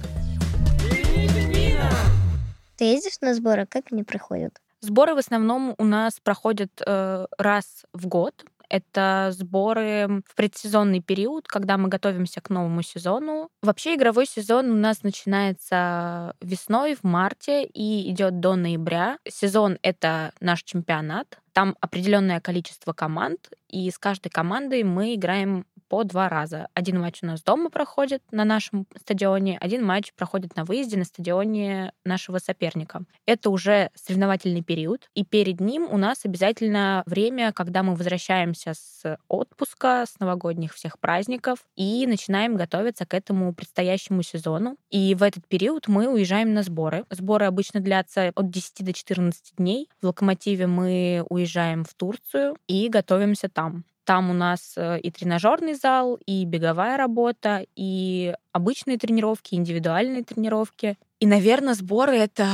Ты 2.82 2.86
ездишь 2.86 3.20
на 3.20 3.32
сборы? 3.32 3.64
Как 3.64 3.92
они 3.92 4.02
проходят? 4.02 4.60
Сборы 4.80 5.14
в 5.14 5.18
основном 5.18 5.76
у 5.78 5.84
нас 5.84 6.18
проходят 6.18 6.82
э, 6.84 7.26
раз 7.38 7.84
в 7.92 8.08
год. 8.08 8.44
Это 8.68 9.30
сборы 9.30 10.24
в 10.28 10.34
предсезонный 10.34 11.00
период, 11.00 11.46
когда 11.46 11.78
мы 11.78 11.88
готовимся 11.88 12.40
к 12.40 12.50
новому 12.50 12.82
сезону. 12.82 13.50
Вообще 13.62 13.94
игровой 13.94 14.26
сезон 14.26 14.72
у 14.72 14.74
нас 14.74 15.04
начинается 15.04 16.34
весной, 16.40 16.96
в 16.96 17.04
марте 17.04 17.64
и 17.64 18.10
идет 18.10 18.40
до 18.40 18.56
ноября. 18.56 19.18
Сезон— 19.28 19.78
это 19.82 20.32
наш 20.40 20.64
чемпионат. 20.64 21.38
Там 21.52 21.76
определенное 21.80 22.40
количество 22.40 22.92
команд, 22.92 23.50
и 23.68 23.88
с 23.92 23.98
каждой 23.98 24.30
командой 24.30 24.82
мы 24.82 25.14
играем 25.14 25.66
по 25.92 26.04
два 26.04 26.30
раза. 26.30 26.68
Один 26.72 27.02
матч 27.02 27.22
у 27.22 27.26
нас 27.26 27.42
дома 27.42 27.68
проходит 27.68 28.22
на 28.30 28.46
нашем 28.46 28.86
стадионе, 28.98 29.58
один 29.58 29.84
матч 29.84 30.14
проходит 30.14 30.56
на 30.56 30.64
выезде 30.64 30.96
на 30.96 31.04
стадионе 31.04 31.92
нашего 32.02 32.38
соперника. 32.38 33.02
Это 33.26 33.50
уже 33.50 33.90
соревновательный 33.94 34.62
период, 34.62 35.10
и 35.14 35.22
перед 35.22 35.60
ним 35.60 35.86
у 35.90 35.98
нас 35.98 36.24
обязательно 36.24 37.02
время, 37.04 37.52
когда 37.52 37.82
мы 37.82 37.94
возвращаемся 37.94 38.72
с 38.72 39.18
отпуска, 39.28 40.06
с 40.06 40.18
новогодних 40.18 40.72
всех 40.72 40.98
праздников 40.98 41.58
и 41.76 42.06
начинаем 42.06 42.56
готовиться 42.56 43.04
к 43.04 43.12
этому 43.12 43.52
предстоящему 43.52 44.22
сезону. 44.22 44.78
И 44.88 45.14
в 45.14 45.22
этот 45.22 45.46
период 45.46 45.88
мы 45.88 46.08
уезжаем 46.08 46.54
на 46.54 46.62
сборы. 46.62 47.04
Сборы 47.10 47.44
обычно 47.44 47.80
длятся 47.80 48.32
от 48.34 48.50
10 48.50 48.82
до 48.82 48.94
14 48.94 49.56
дней. 49.58 49.90
В 50.00 50.06
«Локомотиве» 50.06 50.66
мы 50.66 51.22
уезжаем 51.28 51.84
в 51.84 51.92
Турцию 51.92 52.56
и 52.66 52.88
готовимся 52.88 53.50
там. 53.50 53.84
Там 54.04 54.30
у 54.30 54.32
нас 54.32 54.74
э, 54.76 54.98
и 55.00 55.10
тренажерный 55.10 55.74
зал, 55.74 56.18
и 56.26 56.44
беговая 56.44 56.96
работа, 56.96 57.64
и 57.76 58.34
обычные 58.52 58.98
тренировки, 58.98 59.54
индивидуальные 59.54 60.24
тренировки. 60.24 60.96
И, 61.20 61.26
наверное, 61.26 61.74
сборы— 61.74 62.16
это 62.16 62.48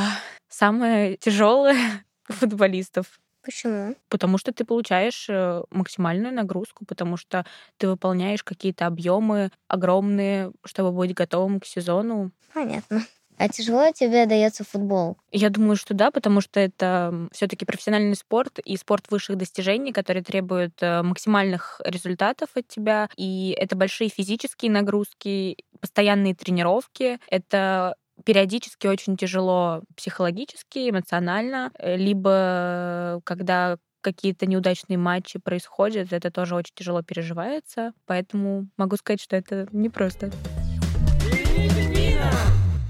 самое 0.48 1.16
тяжелое 1.16 2.04
у 2.28 2.32
футболистов. 2.34 3.18
Почему? 3.42 3.94
Потому 4.10 4.36
что 4.36 4.52
ты 4.52 4.66
получаешь 4.66 5.26
э, 5.30 5.62
максимальную 5.70 6.34
нагрузку, 6.34 6.84
потому 6.84 7.16
что 7.16 7.46
ты 7.78 7.88
выполняешь 7.88 8.44
какие-то 8.44 8.86
объемы 8.86 9.50
огромные, 9.68 10.52
чтобы 10.66 10.92
быть 10.92 11.14
готовым 11.14 11.60
к 11.60 11.64
сезону. 11.64 12.30
Понятно. 12.52 13.02
А 13.38 13.48
тяжело 13.48 13.90
тебе 13.92 14.26
дается 14.26 14.64
футбол? 14.64 15.16
Я 15.30 15.50
думаю, 15.50 15.76
что 15.76 15.94
да, 15.94 16.10
потому 16.10 16.40
что 16.40 16.58
это 16.58 17.28
все-таки 17.32 17.64
профессиональный 17.64 18.16
спорт 18.16 18.58
и 18.58 18.76
спорт 18.76 19.04
высших 19.10 19.38
достижений, 19.38 19.92
который 19.92 20.22
требует 20.22 20.74
э, 20.80 21.02
максимальных 21.02 21.80
результатов 21.84 22.50
от 22.54 22.66
тебя. 22.66 23.08
И 23.16 23.54
это 23.56 23.76
большие 23.76 24.10
физические 24.10 24.72
нагрузки, 24.72 25.56
постоянные 25.80 26.34
тренировки. 26.34 27.18
Это 27.30 27.94
периодически 28.24 28.88
очень 28.88 29.16
тяжело 29.16 29.82
психологически, 29.96 30.90
эмоционально, 30.90 31.70
э, 31.78 31.96
либо 31.96 33.20
когда 33.24 33.78
какие-то 34.00 34.46
неудачные 34.46 34.98
матчи 34.98 35.38
происходят, 35.38 36.12
это 36.12 36.30
тоже 36.30 36.54
очень 36.54 36.74
тяжело 36.74 37.02
переживается. 37.02 37.92
Поэтому 38.06 38.68
могу 38.76 38.96
сказать, 38.96 39.20
что 39.20 39.36
это 39.36 39.68
непросто. 39.72 40.30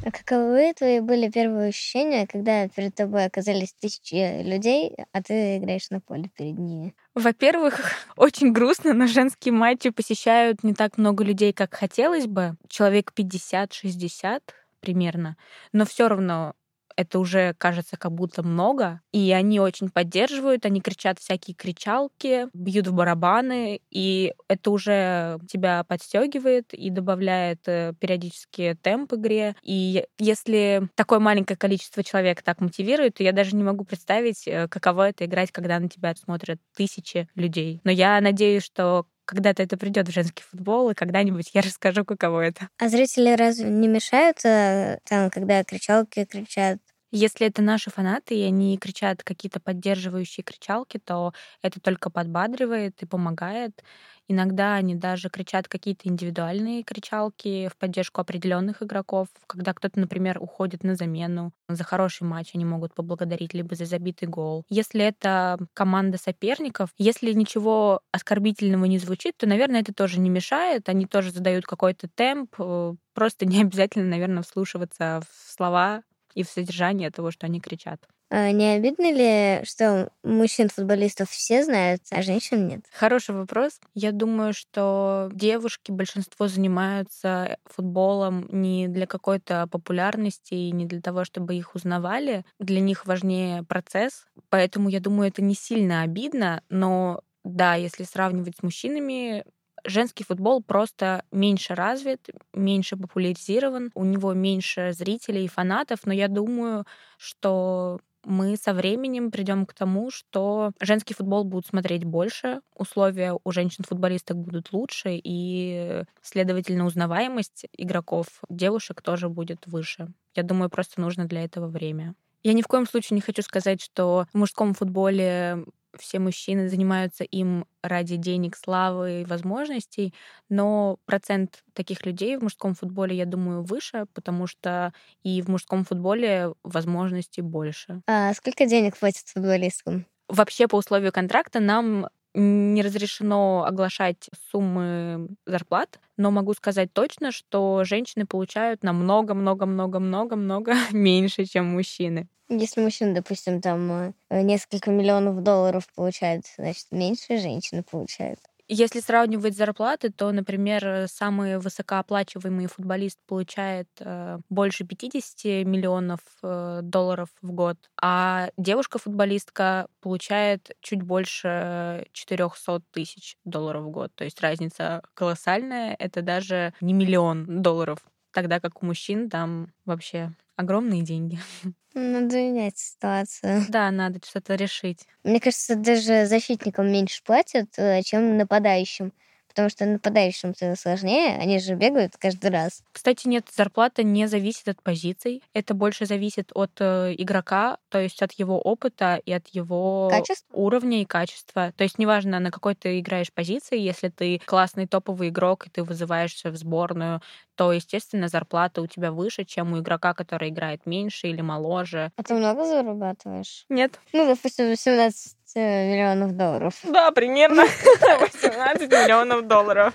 А 0.09 0.11
каковы 0.11 0.73
твои 0.73 1.01
были 1.01 1.29
первые 1.29 1.69
ощущения, 1.69 2.27
когда 2.27 2.67
перед 2.67 2.95
тобой 2.95 3.27
оказались 3.27 3.75
тысячи 3.75 4.43
людей, 4.43 4.97
а 5.13 5.23
ты 5.23 5.59
играешь 5.59 5.91
на 5.91 6.01
поле 6.01 6.31
перед 6.35 6.59
ними? 6.59 6.95
Во-первых, 7.15 7.93
очень 8.17 8.53
грустно, 8.55 8.95
но 8.95 9.07
женские 9.07 9.53
матчи 9.53 9.91
посещают 9.91 10.65
не 10.65 10.73
так 10.73 10.97
много 10.97 11.25
людей, 11.25 11.53
как 11.53 11.75
хотелось 11.75 12.27
бы. 12.27 12.57
Человек 12.71 13.13
50-60 13.15 14.41
примерно. 14.81 15.37
Но 15.73 15.85
все 15.85 16.09
равно 16.09 16.55
это 16.99 17.21
уже 17.21 17.55
кажется 17.59 17.97
как 17.97 18.11
будто 18.11 18.43
много, 18.43 19.01
и 19.13 19.31
они 19.31 19.61
очень 19.61 19.89
поддерживают, 19.89 20.67
они 20.67 20.81
кричат 20.81 21.21
всякие 21.21 21.55
кричалки, 21.55 22.49
бьют 22.53 22.89
в 22.89 22.93
барабаны, 22.93 23.81
и 23.89 24.35
это 24.49 24.73
уже 24.73 25.39
тебя 25.49 25.85
подстегивает 25.85 26.75
и 26.75 26.91
добавляет 26.91 27.61
э, 27.69 27.93
периодически 28.01 28.77
темп 28.83 29.15
игре. 29.15 29.55
И 29.63 30.07
если 30.19 30.89
такое 30.97 31.21
маленькое 31.21 31.57
количество 31.57 32.03
человек 32.03 32.43
так 32.43 32.61
мотивирует, 32.61 33.15
то 33.15 33.23
я 33.23 33.31
даже 33.31 33.55
не 33.55 33.63
могу 33.63 33.85
представить, 33.85 34.49
э, 34.49 34.67
каково 34.67 35.11
это 35.11 35.25
играть, 35.25 35.53
когда 35.53 35.79
на 35.79 35.89
тебя 35.89 36.13
смотрят 36.17 36.59
тысячи 36.77 37.29
людей. 37.37 37.81
Но 37.85 37.93
я 37.93 38.21
надеюсь, 38.21 38.65
что 38.65 39.07
когда-то 39.29 39.63
это 39.63 39.77
придет 39.77 40.09
в 40.09 40.13
женский 40.13 40.43
футбол, 40.43 40.91
и 40.91 40.95
когда-нибудь 40.95 41.51
я 41.53 41.61
расскажу, 41.61 42.05
каково 42.05 42.41
это. 42.41 42.69
А 42.79 42.89
зрители 42.89 43.35
разве 43.37 43.69
не 43.69 43.87
мешают, 43.87 44.45
э, 44.45 44.99
там, 45.05 45.31
когда 45.31 45.63
кричалки 45.65 46.25
кричат? 46.25 46.79
Если 47.11 47.47
это 47.47 47.63
наши 47.63 47.91
фанаты, 47.91 48.35
и 48.37 48.43
они 48.43 48.77
кричат 48.79 49.23
какие-то 49.23 49.61
поддерживающие 49.61 50.45
кричалки, 50.45 50.99
то 50.99 51.33
это 51.63 51.81
только 51.81 52.11
подбадривает 52.11 53.03
и 53.03 53.07
помогает. 53.07 53.83
Иногда 54.31 54.75
они 54.75 54.95
даже 54.95 55.31
кричат 55.31 55.69
какие-то 55.69 56.07
индивидуальные 56.09 56.83
кричалки 56.83 57.69
в 57.69 57.77
поддержку 57.79 58.21
определенных 58.21 58.83
игроков. 58.83 59.29
Когда 59.47 59.73
кто-то, 59.73 59.99
например, 59.99 60.37
уходит 60.43 60.85
на 60.85 60.97
замену 60.97 61.53
за 61.69 61.83
хороший 61.83 62.25
матч, 62.25 62.51
они 62.55 62.67
могут 62.67 62.93
поблагодарить 62.95 63.55
либо 63.55 63.75
за 63.75 63.87
забитый 63.87 64.29
гол. 64.29 64.65
Если 64.69 65.03
это 65.03 65.59
команда 65.73 66.19
соперников, 66.19 66.91
если 66.99 67.33
ничего 67.33 68.01
оскорбительного 68.13 68.85
не 68.85 68.99
звучит, 68.99 69.35
то, 69.39 69.47
наверное, 69.47 69.81
это 69.81 69.95
тоже 69.95 70.21
не 70.21 70.29
мешает. 70.29 70.89
Они 70.91 71.07
тоже 71.07 71.31
задают 71.33 71.65
какой-то 71.65 72.09
темп. 72.15 72.55
Э, 72.59 72.95
просто 73.15 73.47
не 73.47 73.63
обязательно, 73.63 74.05
наверное, 74.11 74.43
вслушиваться 74.43 75.23
в 75.27 75.51
слова 75.57 76.03
и 76.39 76.45
в 76.45 76.49
содержание 76.49 77.11
того, 77.11 77.33
что 77.33 77.47
они 77.47 77.61
кричат. 77.61 78.01
А 78.31 78.53
не 78.53 78.75
обидно 78.75 79.11
ли, 79.11 79.65
что 79.65 80.11
мужчин-футболистов 80.23 81.31
все 81.31 81.65
знают, 81.65 82.03
а 82.11 82.23
женщин 82.23 82.69
нет? 82.69 82.85
Хороший 82.93 83.35
вопрос. 83.35 83.81
Я 83.95 84.13
думаю, 84.13 84.53
что 84.53 85.31
девушки, 85.33 85.91
большинство 85.91 86.47
занимаются 86.47 87.57
футболом 87.65 88.47
не 88.53 88.87
для 88.87 89.07
какой-то 89.07 89.67
популярности 89.67 90.55
и 90.55 90.71
не 90.71 90.85
для 90.85 91.01
того, 91.01 91.25
чтобы 91.25 91.57
их 91.57 91.75
узнавали. 91.75 92.45
Для 92.61 92.81
них 92.81 93.07
важнее 93.07 93.65
процесс. 93.65 94.27
Поэтому 94.49 94.91
я 94.91 95.01
думаю, 95.01 95.29
это 95.29 95.43
не 95.43 95.55
сильно 95.55 96.03
обидно, 96.03 96.63
но 96.69 97.23
да, 97.45 97.75
если 97.75 98.05
сравнивать 98.05 98.59
с 98.59 98.63
мужчинами, 98.63 99.45
женский 99.89 100.25
футбол 100.25 100.63
просто 100.63 101.25
меньше 101.33 101.75
развит, 101.75 102.29
меньше 102.53 102.97
популяризирован, 102.97 103.91
у 103.95 104.05
него 104.05 104.33
меньше 104.35 104.93
зрителей 104.93 105.45
и 105.45 105.49
фанатов, 105.49 106.01
но 106.05 106.13
я 106.13 106.29
думаю, 106.29 106.85
что 107.17 108.01
мы 108.25 108.57
со 108.57 108.75
временем 108.75 109.31
придем 109.31 109.65
к 109.65 109.75
тому, 109.75 110.11
что 110.11 110.73
женский 110.81 111.15
футбол 111.15 111.45
будут 111.45 111.67
смотреть 111.67 112.05
больше, 112.05 112.61
условия 112.75 113.39
у 113.43 113.53
женщин-футболисток 113.53 114.37
будут 114.37 114.73
лучше, 114.73 115.19
и, 115.23 116.05
следовательно, 116.21 116.85
узнаваемость 116.85 117.67
игроков 117.77 118.27
девушек 118.49 119.03
тоже 119.03 119.29
будет 119.29 119.67
выше. 119.67 120.09
Я 120.35 120.43
думаю, 120.43 120.69
просто 120.69 121.01
нужно 121.01 121.25
для 121.25 121.45
этого 121.45 121.69
время. 121.69 122.15
Я 122.43 122.53
ни 122.53 122.63
в 122.63 122.69
коем 122.69 122.87
случае 122.87 123.17
не 123.17 123.21
хочу 123.21 123.43
сказать, 123.43 123.83
что 123.83 124.27
в 124.33 124.39
мужском 124.39 124.75
футболе 124.75 125.65
все 125.97 126.19
мужчины 126.19 126.69
занимаются 126.69 127.25
им 127.25 127.65
ради 127.83 128.17
денег, 128.17 128.57
славы 128.57 129.23
и 129.23 129.25
возможностей, 129.25 130.15
но 130.49 130.99
процент 131.07 131.65
таких 131.73 132.05
людей 132.07 132.37
в 132.37 132.43
мужском 132.43 132.75
футболе, 132.75 133.17
я 133.17 133.27
думаю, 133.27 133.63
выше, 133.63 134.07
потому 134.15 134.47
что 134.47 134.93
и 135.23 135.41
в 135.43 135.49
мужском 135.49 135.85
футболе 135.85 136.53
возможностей 136.63 137.43
больше. 137.43 138.03
А 138.07 138.35
сколько 138.35 138.67
денег 138.67 138.97
платят 138.99 139.29
футболисткам? 139.29 140.07
Вообще 140.29 140.69
по 140.69 140.77
условию 140.77 141.11
контракта 141.13 141.59
нам 141.59 142.09
не 142.39 142.83
разрешено 142.83 143.65
оглашать 143.67 144.29
суммы 144.51 145.29
зарплат, 145.47 145.99
но 146.17 146.31
могу 146.31 146.55
сказать 146.55 146.93
точно, 146.93 147.33
что 147.33 147.85
женщины 147.85 148.27
получают 148.27 148.83
намного-много-много-много-много 148.83 150.75
меньше, 150.93 151.45
чем 151.45 151.67
мужчины. 151.67 152.29
Если 152.49 152.81
мужчина, 152.81 153.15
допустим, 153.15 153.61
там 153.61 153.91
э, 154.31 154.43
несколько 154.43 154.91
миллионов 154.91 155.43
долларов 155.43 155.87
получает, 155.95 156.45
значит, 156.57 156.87
меньше 156.91 157.37
женщина 157.39 157.83
получает. 157.83 158.39
Если 158.71 159.01
сравнивать 159.01 159.57
зарплаты, 159.57 160.11
то, 160.11 160.31
например, 160.31 161.09
самый 161.09 161.59
высокооплачиваемый 161.59 162.67
футболист 162.67 163.19
получает 163.27 163.89
э, 163.99 164.41
больше 164.51 164.85
50 164.85 165.67
миллионов 165.67 166.21
э, 166.43 166.81
долларов 166.83 167.31
в 167.41 167.51
год, 167.51 167.79
а 168.01 168.51
девушка-футболистка 168.59 169.89
получает 170.03 170.77
чуть 170.81 171.03
больше 171.03 172.07
400 172.13 172.83
тысяч 172.91 173.39
долларов 173.47 173.85
в 173.85 173.91
год. 173.91 174.13
То 174.15 174.25
есть 174.25 174.39
разница 174.43 175.03
колоссальная, 175.15 175.97
это 175.99 176.21
даже 176.21 176.75
не 176.83 176.93
миллион 176.93 177.63
долларов, 177.63 178.01
тогда 178.33 178.61
как 178.61 178.83
у 178.83 178.87
мужчин 178.87 179.31
там 179.31 179.73
вообще 179.87 180.35
огромные 180.59 181.03
деньги. 181.03 181.39
Надо 181.95 182.37
менять 182.37 182.79
ситуацию. 182.79 183.65
Да, 183.69 183.91
надо 183.91 184.21
что-то 184.25 184.55
решить. 184.55 185.07
Мне 185.25 185.41
кажется, 185.41 185.75
даже 185.75 186.27
защитникам 186.27 186.91
меньше 186.93 187.23
платят, 187.25 187.71
э, 187.79 188.03
чем 188.03 188.37
нападающим 188.37 189.13
потому 189.49 189.69
что 189.69 189.85
нападающим-то 189.87 190.77
сложнее, 190.77 191.37
они 191.39 191.59
же 191.59 191.75
бегают 191.75 192.17
каждый 192.19 192.51
раз. 192.51 192.83
Кстати, 192.93 193.27
нет, 193.29 193.47
зарплата 193.55 194.03
не 194.03 194.27
зависит 194.29 194.69
от 194.69 194.83
позиций, 194.83 195.43
это 195.55 195.75
больше 195.75 196.07
зависит 196.07 196.51
от 196.55 196.73
э, 196.81 197.15
игрока, 197.19 197.79
то 197.89 197.99
есть 197.99 198.23
от 198.23 198.33
его 198.33 198.61
опыта 198.61 199.21
и 199.25 199.33
от 199.33 199.49
его 199.49 200.09
Качество? 200.11 200.47
уровня 200.55 201.03
и 201.03 201.05
качества. 201.05 201.73
То 201.77 201.85
есть 201.85 201.99
неважно, 201.99 202.39
на 202.41 202.51
какой 202.51 202.75
ты 202.75 202.99
играешь 203.01 203.33
позиции, 203.33 203.79
если 203.79 204.09
ты 204.09 204.41
классный 204.45 204.87
топовый 204.87 205.29
игрок 205.31 205.67
и 205.67 205.71
ты 205.71 205.83
вызываешься 205.83 206.51
в 206.51 206.57
сборную, 206.57 207.21
то, 207.57 207.73
естественно, 207.73 208.29
зарплата 208.29 208.81
у 208.83 208.87
тебя 208.87 209.11
выше, 209.11 209.45
чем 209.45 209.73
у 209.73 209.81
игрока, 209.81 210.15
который 210.15 210.51
играет 210.51 210.87
меньше 210.87 211.27
или 211.29 211.41
моложе. 211.41 212.13
А 212.17 212.23
ты 212.23 212.35
много 212.35 212.65
зарабатываешь? 212.65 213.65
Нет. 213.69 213.99
Ну, 214.13 214.27
допустим, 214.27 214.69
18 214.69 215.37
миллионов 215.57 216.37
долларов. 216.37 216.75
Да, 216.85 217.11
примерно 217.11 217.63
18 218.21 218.91
миллионов 218.91 219.47
долларов. 219.47 219.95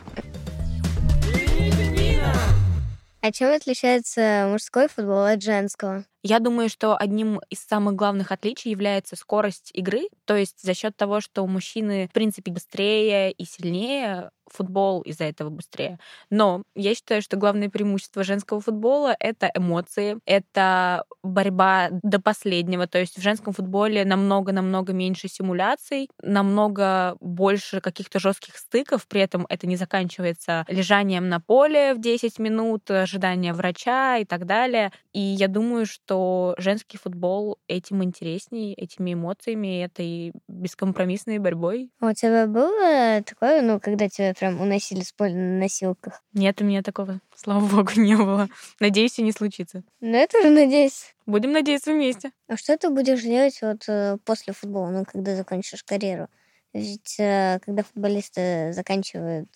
А 3.21 3.31
чем 3.31 3.53
отличается 3.53 4.47
мужской 4.49 4.87
футбол 4.87 5.25
от 5.25 5.41
женского? 5.41 6.03
Я 6.25 6.39
думаю, 6.39 6.69
что 6.69 6.95
одним 6.97 7.41
из 7.49 7.59
самых 7.59 7.95
главных 7.95 8.31
отличий 8.31 8.71
является 8.71 9.17
скорость 9.17 9.71
игры. 9.73 10.03
То 10.25 10.37
есть 10.37 10.61
за 10.63 10.73
счет 10.73 10.95
того, 10.95 11.19
что 11.19 11.45
мужчины, 11.45 12.07
в 12.07 12.13
принципе, 12.13 12.49
быстрее 12.51 13.31
и 13.31 13.43
сильнее, 13.43 14.31
футбол 14.47 15.01
из-за 15.01 15.25
этого 15.25 15.49
быстрее. 15.49 15.99
Но 16.29 16.63
я 16.75 16.95
считаю, 16.95 17.21
что 17.21 17.37
главное 17.37 17.69
преимущество 17.69 18.23
женского 18.23 18.61
футбола— 18.61 19.15
это 19.19 19.49
эмоции, 19.53 20.17
это 20.25 21.05
борьба 21.23 21.89
до 21.91 22.21
последнего. 22.21 22.87
То 22.87 22.99
есть 22.99 23.17
в 23.17 23.21
женском 23.21 23.53
футболе 23.53 24.05
намного-намного 24.05 24.93
меньше 24.93 25.27
симуляций, 25.27 26.09
намного 26.21 27.15
больше 27.19 27.81
каких-то 27.81 28.19
жестких 28.19 28.57
стыков, 28.57 29.07
при 29.07 29.21
этом 29.21 29.45
это 29.49 29.65
не 29.67 29.75
заканчивается 29.75 30.65
лежанием 30.67 31.29
на 31.29 31.39
поле 31.39 31.93
в 31.93 31.99
10 32.01 32.39
минут, 32.39 32.89
ожидание 32.91 33.53
врача 33.53 34.17
и 34.17 34.25
так 34.25 34.45
далее. 34.45 34.91
И 35.13 35.19
я 35.19 35.47
думаю, 35.47 35.85
что 35.85 36.12
что 36.13 36.53
женский 36.59 36.97
футбол 36.97 37.57
этим 37.67 38.03
интереснее, 38.03 38.75
этими 38.75 39.13
эмоциями, 39.13 39.83
этой 39.83 40.31
бескомпромиссной 40.47 41.39
борьбой. 41.39 41.89
А 41.99 42.09
у 42.09 42.13
тебя 42.13 42.45
было 42.45 43.23
такое, 43.23 43.63
ну, 43.63 43.79
когда 43.79 44.07
тебя 44.09 44.35
прям 44.35 44.61
уносили 44.61 45.01
с 45.01 45.11
поля 45.11 45.33
на 45.33 45.57
носилках? 45.57 46.21
Нет, 46.33 46.61
у 46.61 46.65
меня 46.65 46.83
такого, 46.83 47.19
слава 47.35 47.65
богу, 47.65 47.91
не 47.95 48.15
было. 48.15 48.47
Надеюсь, 48.79 49.17
и 49.17 49.23
не 49.23 49.31
случится. 49.31 49.83
Ну, 50.01 50.15
я 50.15 50.27
тоже 50.27 50.51
надеюсь. 50.51 51.15
Будем 51.25 51.51
надеяться 51.51 51.91
вместе. 51.91 52.31
А 52.47 52.57
что 52.57 52.77
ты 52.77 52.91
будешь 52.91 53.23
делать 53.23 53.57
вот 53.63 53.83
э, 53.87 54.17
после 54.23 54.53
футбола, 54.53 54.89
ну, 54.89 55.05
когда 55.05 55.35
закончишь 55.35 55.83
карьеру? 55.83 56.27
Ведь 56.73 57.19
э, 57.19 57.59
когда 57.65 57.81
футболисты 57.81 58.71
заканчивают 58.73 59.49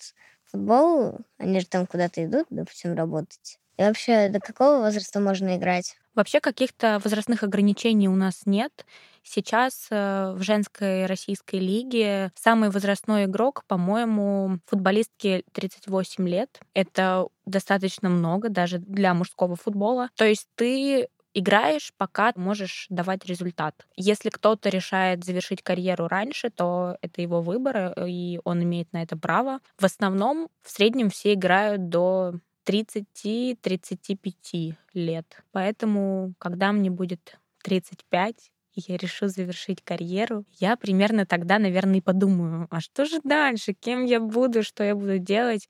футбол, 0.46 1.20
они 1.38 1.60
же 1.60 1.68
там 1.68 1.86
куда-то 1.86 2.26
идут, 2.26 2.48
допустим, 2.50 2.96
работать. 2.96 3.60
И 3.78 3.84
вообще, 3.84 4.30
до 4.30 4.40
какого 4.40 4.80
возраста 4.80 5.20
можно 5.20 5.56
играть? 5.56 5.98
Вообще 6.18 6.40
каких-то 6.40 7.00
возрастных 7.04 7.44
ограничений 7.44 8.10
у 8.10 8.16
нас 8.16 8.48
нет. 8.48 8.88
Сейчас 9.22 9.86
э, 9.92 10.34
в 10.36 10.42
женской 10.42 11.06
российской 11.06 11.58
лиге 11.58 12.32
самый 12.34 12.72
возрастной 12.72 13.26
игрок, 13.26 13.64
по-моему, 13.68 14.58
футболистке 14.66 15.44
38 15.52 16.28
лет. 16.28 16.60
Это 16.74 17.28
достаточно 17.46 18.10
много 18.10 18.50
даже 18.50 18.80
для 18.80 19.14
мужского 19.14 19.56
футбола. 19.56 20.10
То 20.16 20.26
есть 20.26 20.48
ты 20.56 21.08
играешь, 21.36 21.94
пока 21.98 22.34
можешь 22.36 22.88
давать 22.90 23.26
результат. 23.26 23.86
Если 23.96 24.30
кто-то 24.30 24.70
решает 24.70 25.24
завершить 25.24 25.62
карьеру 25.62 26.08
раньше, 26.08 26.50
то 26.50 26.98
это 27.02 27.22
его 27.22 27.44
выбор, 27.44 27.94
э, 27.96 28.10
и 28.10 28.40
он 28.44 28.64
имеет 28.64 28.92
на 28.92 29.04
это 29.04 29.16
право. 29.16 29.60
В 29.78 29.86
основном, 29.86 30.50
в 30.64 30.72
среднем 30.72 31.12
все 31.12 31.34
играют 31.34 31.90
до 31.90 32.40
30-35 32.68 34.76
лет. 34.94 35.44
Поэтому, 35.52 36.34
когда 36.38 36.72
мне 36.72 36.90
будет 36.90 37.38
35, 37.64 38.52
и 38.74 38.82
я 38.88 38.98
решу 38.98 39.28
завершить 39.28 39.84
карьеру, 39.84 40.46
я 40.60 40.76
примерно 40.76 41.26
тогда, 41.26 41.60
наверное, 41.60 41.98
и 41.98 42.02
подумаю, 42.02 42.68
а 42.70 42.80
что 42.80 43.06
же 43.06 43.20
дальше, 43.24 43.74
кем 43.74 44.06
я 44.06 44.20
буду, 44.20 44.64
что 44.64 44.84
я 44.84 44.96
буду 44.96 45.18
делать. 45.18 45.68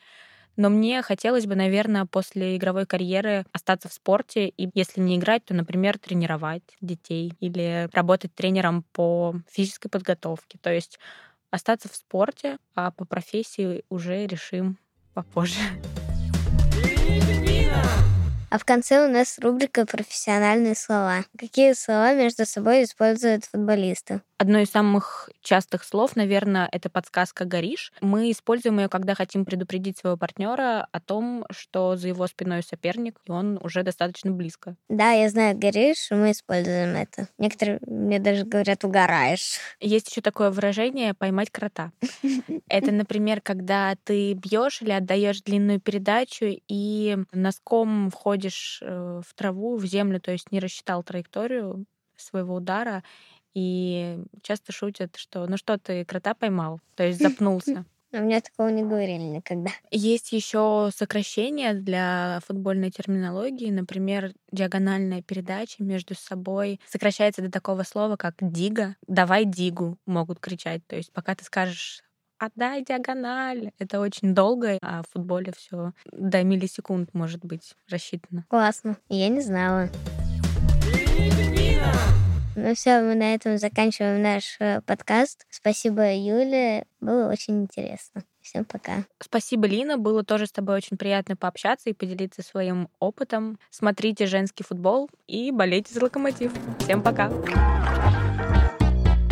Но 0.57 0.69
мне 0.69 1.03
хотелось 1.03 1.45
бы, 1.45 1.55
наверное, 1.55 2.05
после 2.05 2.57
игровой 2.57 2.87
карьеры 2.87 3.45
остаться 3.51 3.87
в 3.87 3.93
спорте. 3.93 4.49
И 4.49 4.69
если 4.73 5.01
не 5.01 5.17
играть, 5.17 5.45
то, 5.45 5.53
например, 5.53 5.99
тренировать 5.99 6.63
детей 6.81 7.31
или 7.39 7.87
работать 7.93 8.33
тренером 8.33 8.83
по 8.91 9.35
физической 9.51 9.89
подготовке. 9.89 10.57
То 10.59 10.73
есть 10.73 10.97
остаться 11.51 11.89
в 11.89 11.95
спорте, 11.95 12.57
а 12.73 12.89
по 12.89 13.05
профессии 13.05 13.83
уже 13.89 14.25
решим 14.25 14.79
попозже. 15.13 15.59
А 18.49 18.57
в 18.57 18.65
конце 18.65 19.05
у 19.05 19.09
нас 19.09 19.39
рубрика 19.39 19.85
«Профессиональные 19.85 20.75
слова». 20.75 21.23
Какие 21.37 21.71
слова 21.73 22.13
между 22.13 22.45
собой 22.45 22.83
используют 22.83 23.45
футболисты? 23.45 24.21
Одно 24.39 24.59
из 24.59 24.69
самых 24.69 25.29
частых 25.41 25.83
слов, 25.83 26.15
наверное, 26.15 26.69
это 26.71 26.91
подсказка 26.91 27.45
«горишь». 27.45 27.91
Мы 28.01 28.29
используем 28.31 28.79
ее, 28.79 28.87
когда 28.87 29.15
хотим 29.15 29.45
предупредить 29.45 29.97
своего 29.97 30.15
партнера 30.15 30.87
о 30.91 30.99
том, 30.99 31.45
что 31.49 31.95
за 31.95 32.09
его 32.09 32.27
спиной 32.27 32.61
соперник, 32.61 33.19
и 33.25 33.31
он 33.31 33.59
уже 33.63 33.81
достаточно 33.81 34.31
близко. 34.31 34.75
Да, 34.89 35.11
я 35.11 35.29
знаю 35.29 35.57
«горишь», 35.57 36.09
мы 36.11 36.31
используем 36.31 36.95
это. 36.95 37.29
Некоторые 37.39 37.79
мне 37.87 38.19
даже 38.19 38.45
говорят 38.45 38.83
«угораешь». 38.83 39.57
Есть 39.79 40.11
еще 40.11 40.21
такое 40.21 40.51
выражение 40.51 41.15
«поймать 41.15 41.49
крота». 41.49 41.91
Это, 42.69 42.91
например, 42.91 43.41
когда 43.41 43.95
ты 44.03 44.33
бьешь 44.33 44.83
или 44.83 44.91
отдаешь 44.91 45.41
длинную 45.41 45.79
передачу 45.79 46.45
и 46.67 47.17
носком 47.31 48.11
входишь 48.11 48.79
э, 48.83 49.21
в 49.25 49.33
траву, 49.33 49.77
в 49.77 49.85
землю, 49.85 50.21
то 50.21 50.31
есть 50.31 50.51
не 50.51 50.59
рассчитал 50.59 51.01
траекторию 51.01 51.85
своего 52.17 52.55
удара, 52.55 53.03
и 53.57 54.19
часто 54.43 54.71
шутят, 54.71 55.15
что 55.15 55.47
ну 55.47 55.57
что 55.57 55.79
ты 55.79 56.05
крота 56.05 56.35
поймал, 56.35 56.79
то 56.93 57.03
есть 57.03 57.19
запнулся. 57.19 57.85
У 58.13 58.17
меня 58.17 58.39
такого 58.39 58.69
не 58.69 58.83
говорили 58.83 59.23
никогда. 59.23 59.71
Есть 59.91 60.31
еще 60.31 60.91
сокращения 60.95 61.73
для 61.73 62.39
футбольной 62.45 62.89
терминологии. 62.89 63.69
Например, 63.69 64.31
диагональная 64.51 65.21
передача 65.23 65.83
между 65.83 66.15
собой 66.15 66.79
сокращается 66.87 67.41
до 67.41 67.51
такого 67.51 67.83
слова, 67.83 68.15
как 68.15 68.35
дига. 68.39 68.95
Давай 69.07 69.43
дигу 69.43 69.97
могут 70.05 70.39
кричать. 70.39 70.85
То 70.87 70.95
есть 70.95 71.11
пока 71.11 71.35
ты 71.35 71.43
скажешь 71.43 72.01
отдай 72.37 72.85
диагональ. 72.85 73.71
Это 73.79 73.99
очень 73.99 74.33
долго, 74.35 74.77
а 74.81 75.01
в 75.01 75.11
футболе 75.11 75.51
все 75.57 75.93
до 76.11 76.43
миллисекунд 76.43 77.13
может 77.13 77.43
быть 77.43 77.75
рассчитано. 77.89 78.45
Классно. 78.49 78.97
Я 79.09 79.27
не 79.27 79.41
знала. 79.41 79.89
Ну 82.59 82.73
все, 82.73 83.01
мы 83.01 83.13
на 83.13 83.35
этом 83.35 83.59
заканчиваем 83.59 84.19
наш 84.19 84.57
э, 84.59 84.81
подкаст. 84.81 85.45
Спасибо, 85.47 86.11
Юля. 86.11 86.85
Было 86.99 87.29
очень 87.29 87.61
интересно. 87.61 88.23
Всем 88.41 88.65
пока. 88.65 89.03
Спасибо, 89.19 89.67
Лина. 89.67 89.99
Было 89.99 90.23
тоже 90.23 90.47
с 90.47 90.51
тобой 90.51 90.77
очень 90.77 90.97
приятно 90.97 91.35
пообщаться 91.35 91.91
и 91.91 91.93
поделиться 91.93 92.41
своим 92.41 92.89
опытом. 92.99 93.59
Смотрите 93.69 94.25
женский 94.25 94.63
футбол 94.63 95.07
и 95.27 95.51
болейте 95.51 95.93
за 95.93 96.01
локомотив. 96.01 96.51
Всем 96.79 97.03
пока. 97.03 97.31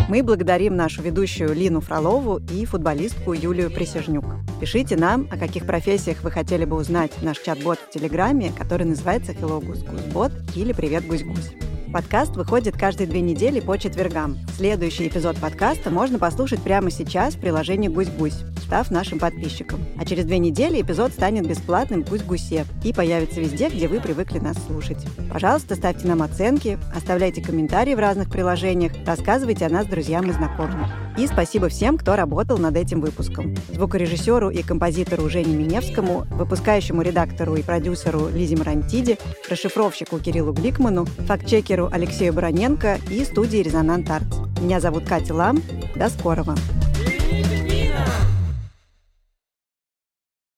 Мы 0.07 0.21
благодарим 0.21 0.75
нашу 0.75 1.01
ведущую 1.01 1.55
Лину 1.55 1.81
Фролову 1.81 2.39
и 2.53 2.63
футболистку 2.65 3.33
Юлию 3.33 3.71
Присяжнюк. 3.71 4.25
Пишите 4.61 4.97
нам, 4.97 5.27
о 5.31 5.37
каких 5.39 5.65
профессиях 5.65 6.21
вы 6.21 6.29
хотели 6.29 6.65
бы 6.65 6.75
узнать 6.75 7.11
наш 7.23 7.39
чат-бот 7.39 7.79
в 7.79 7.89
Телеграме, 7.89 8.51
который 8.55 8.85
называется 8.85 9.31
Hello 9.31 9.65
Гусь 9.65 9.81
Гусь 9.81 10.31
или 10.55 10.73
Привет 10.73 11.07
Гусь 11.07 11.23
Гусь. 11.23 11.74
Подкаст 11.95 12.35
выходит 12.35 12.77
каждые 12.77 13.07
две 13.07 13.21
недели 13.21 13.61
по 13.61 13.77
четвергам. 13.77 14.37
Следующий 14.57 15.07
эпизод 15.07 15.37
подкаста 15.37 15.91
можно 15.91 16.19
послушать 16.19 16.61
прямо 16.61 16.91
сейчас 16.91 17.35
в 17.35 17.39
приложении 17.39 17.87
«Гусь-Гусь», 17.87 18.43
став 18.65 18.91
нашим 18.91 19.19
подписчиком. 19.19 19.79
А 19.97 20.05
через 20.05 20.25
две 20.25 20.39
недели 20.39 20.81
эпизод 20.81 21.11
станет 21.11 21.47
бесплатным 21.47 22.01
«Гусь-Гусе» 22.01 22.65
и 22.83 22.91
появится 22.91 23.39
везде, 23.39 23.69
где 23.69 23.87
вы 23.87 23.99
привыкли 23.99 24.39
нас 24.39 24.57
слушать. 24.65 24.97
Пожалуйста, 25.31 25.75
ставьте 25.75 26.07
нам 26.07 26.21
оценки, 26.21 26.79
оставляйте 26.95 27.41
комментарии 27.41 27.93
в 27.93 27.99
разных 27.99 28.29
приложениях, 28.29 28.91
рассказывайте 29.05 29.65
о 29.65 29.69
нас 29.69 29.85
друзьям 29.85 30.29
и 30.29 30.33
знакомым. 30.33 30.87
И 31.17 31.27
спасибо 31.27 31.69
всем, 31.69 31.97
кто 31.97 32.15
работал 32.15 32.57
над 32.57 32.75
этим 32.75 33.01
выпуском. 33.01 33.55
Звукорежиссеру 33.71 34.49
и 34.49 34.63
композитору 34.63 35.29
Жене 35.29 35.55
Миневскому, 35.55 36.25
выпускающему 36.31 37.01
редактору 37.01 37.55
и 37.55 37.61
продюсеру 37.61 38.29
Лизе 38.29 38.57
Марантиди, 38.57 39.17
расшифровщику 39.49 40.19
Кириллу 40.19 40.51
Гликману, 40.53 41.05
фактчекеру 41.27 41.89
Алексею 41.91 42.33
Бароненко 42.33 42.99
и 43.09 43.23
студии 43.23 43.57
«Резонант 43.57 44.09
Арт». 44.09 44.27
Меня 44.59 44.79
зовут 44.79 45.05
Катя 45.05 45.33
Лам. 45.33 45.61
До 45.95 46.09
скорого! 46.09 46.55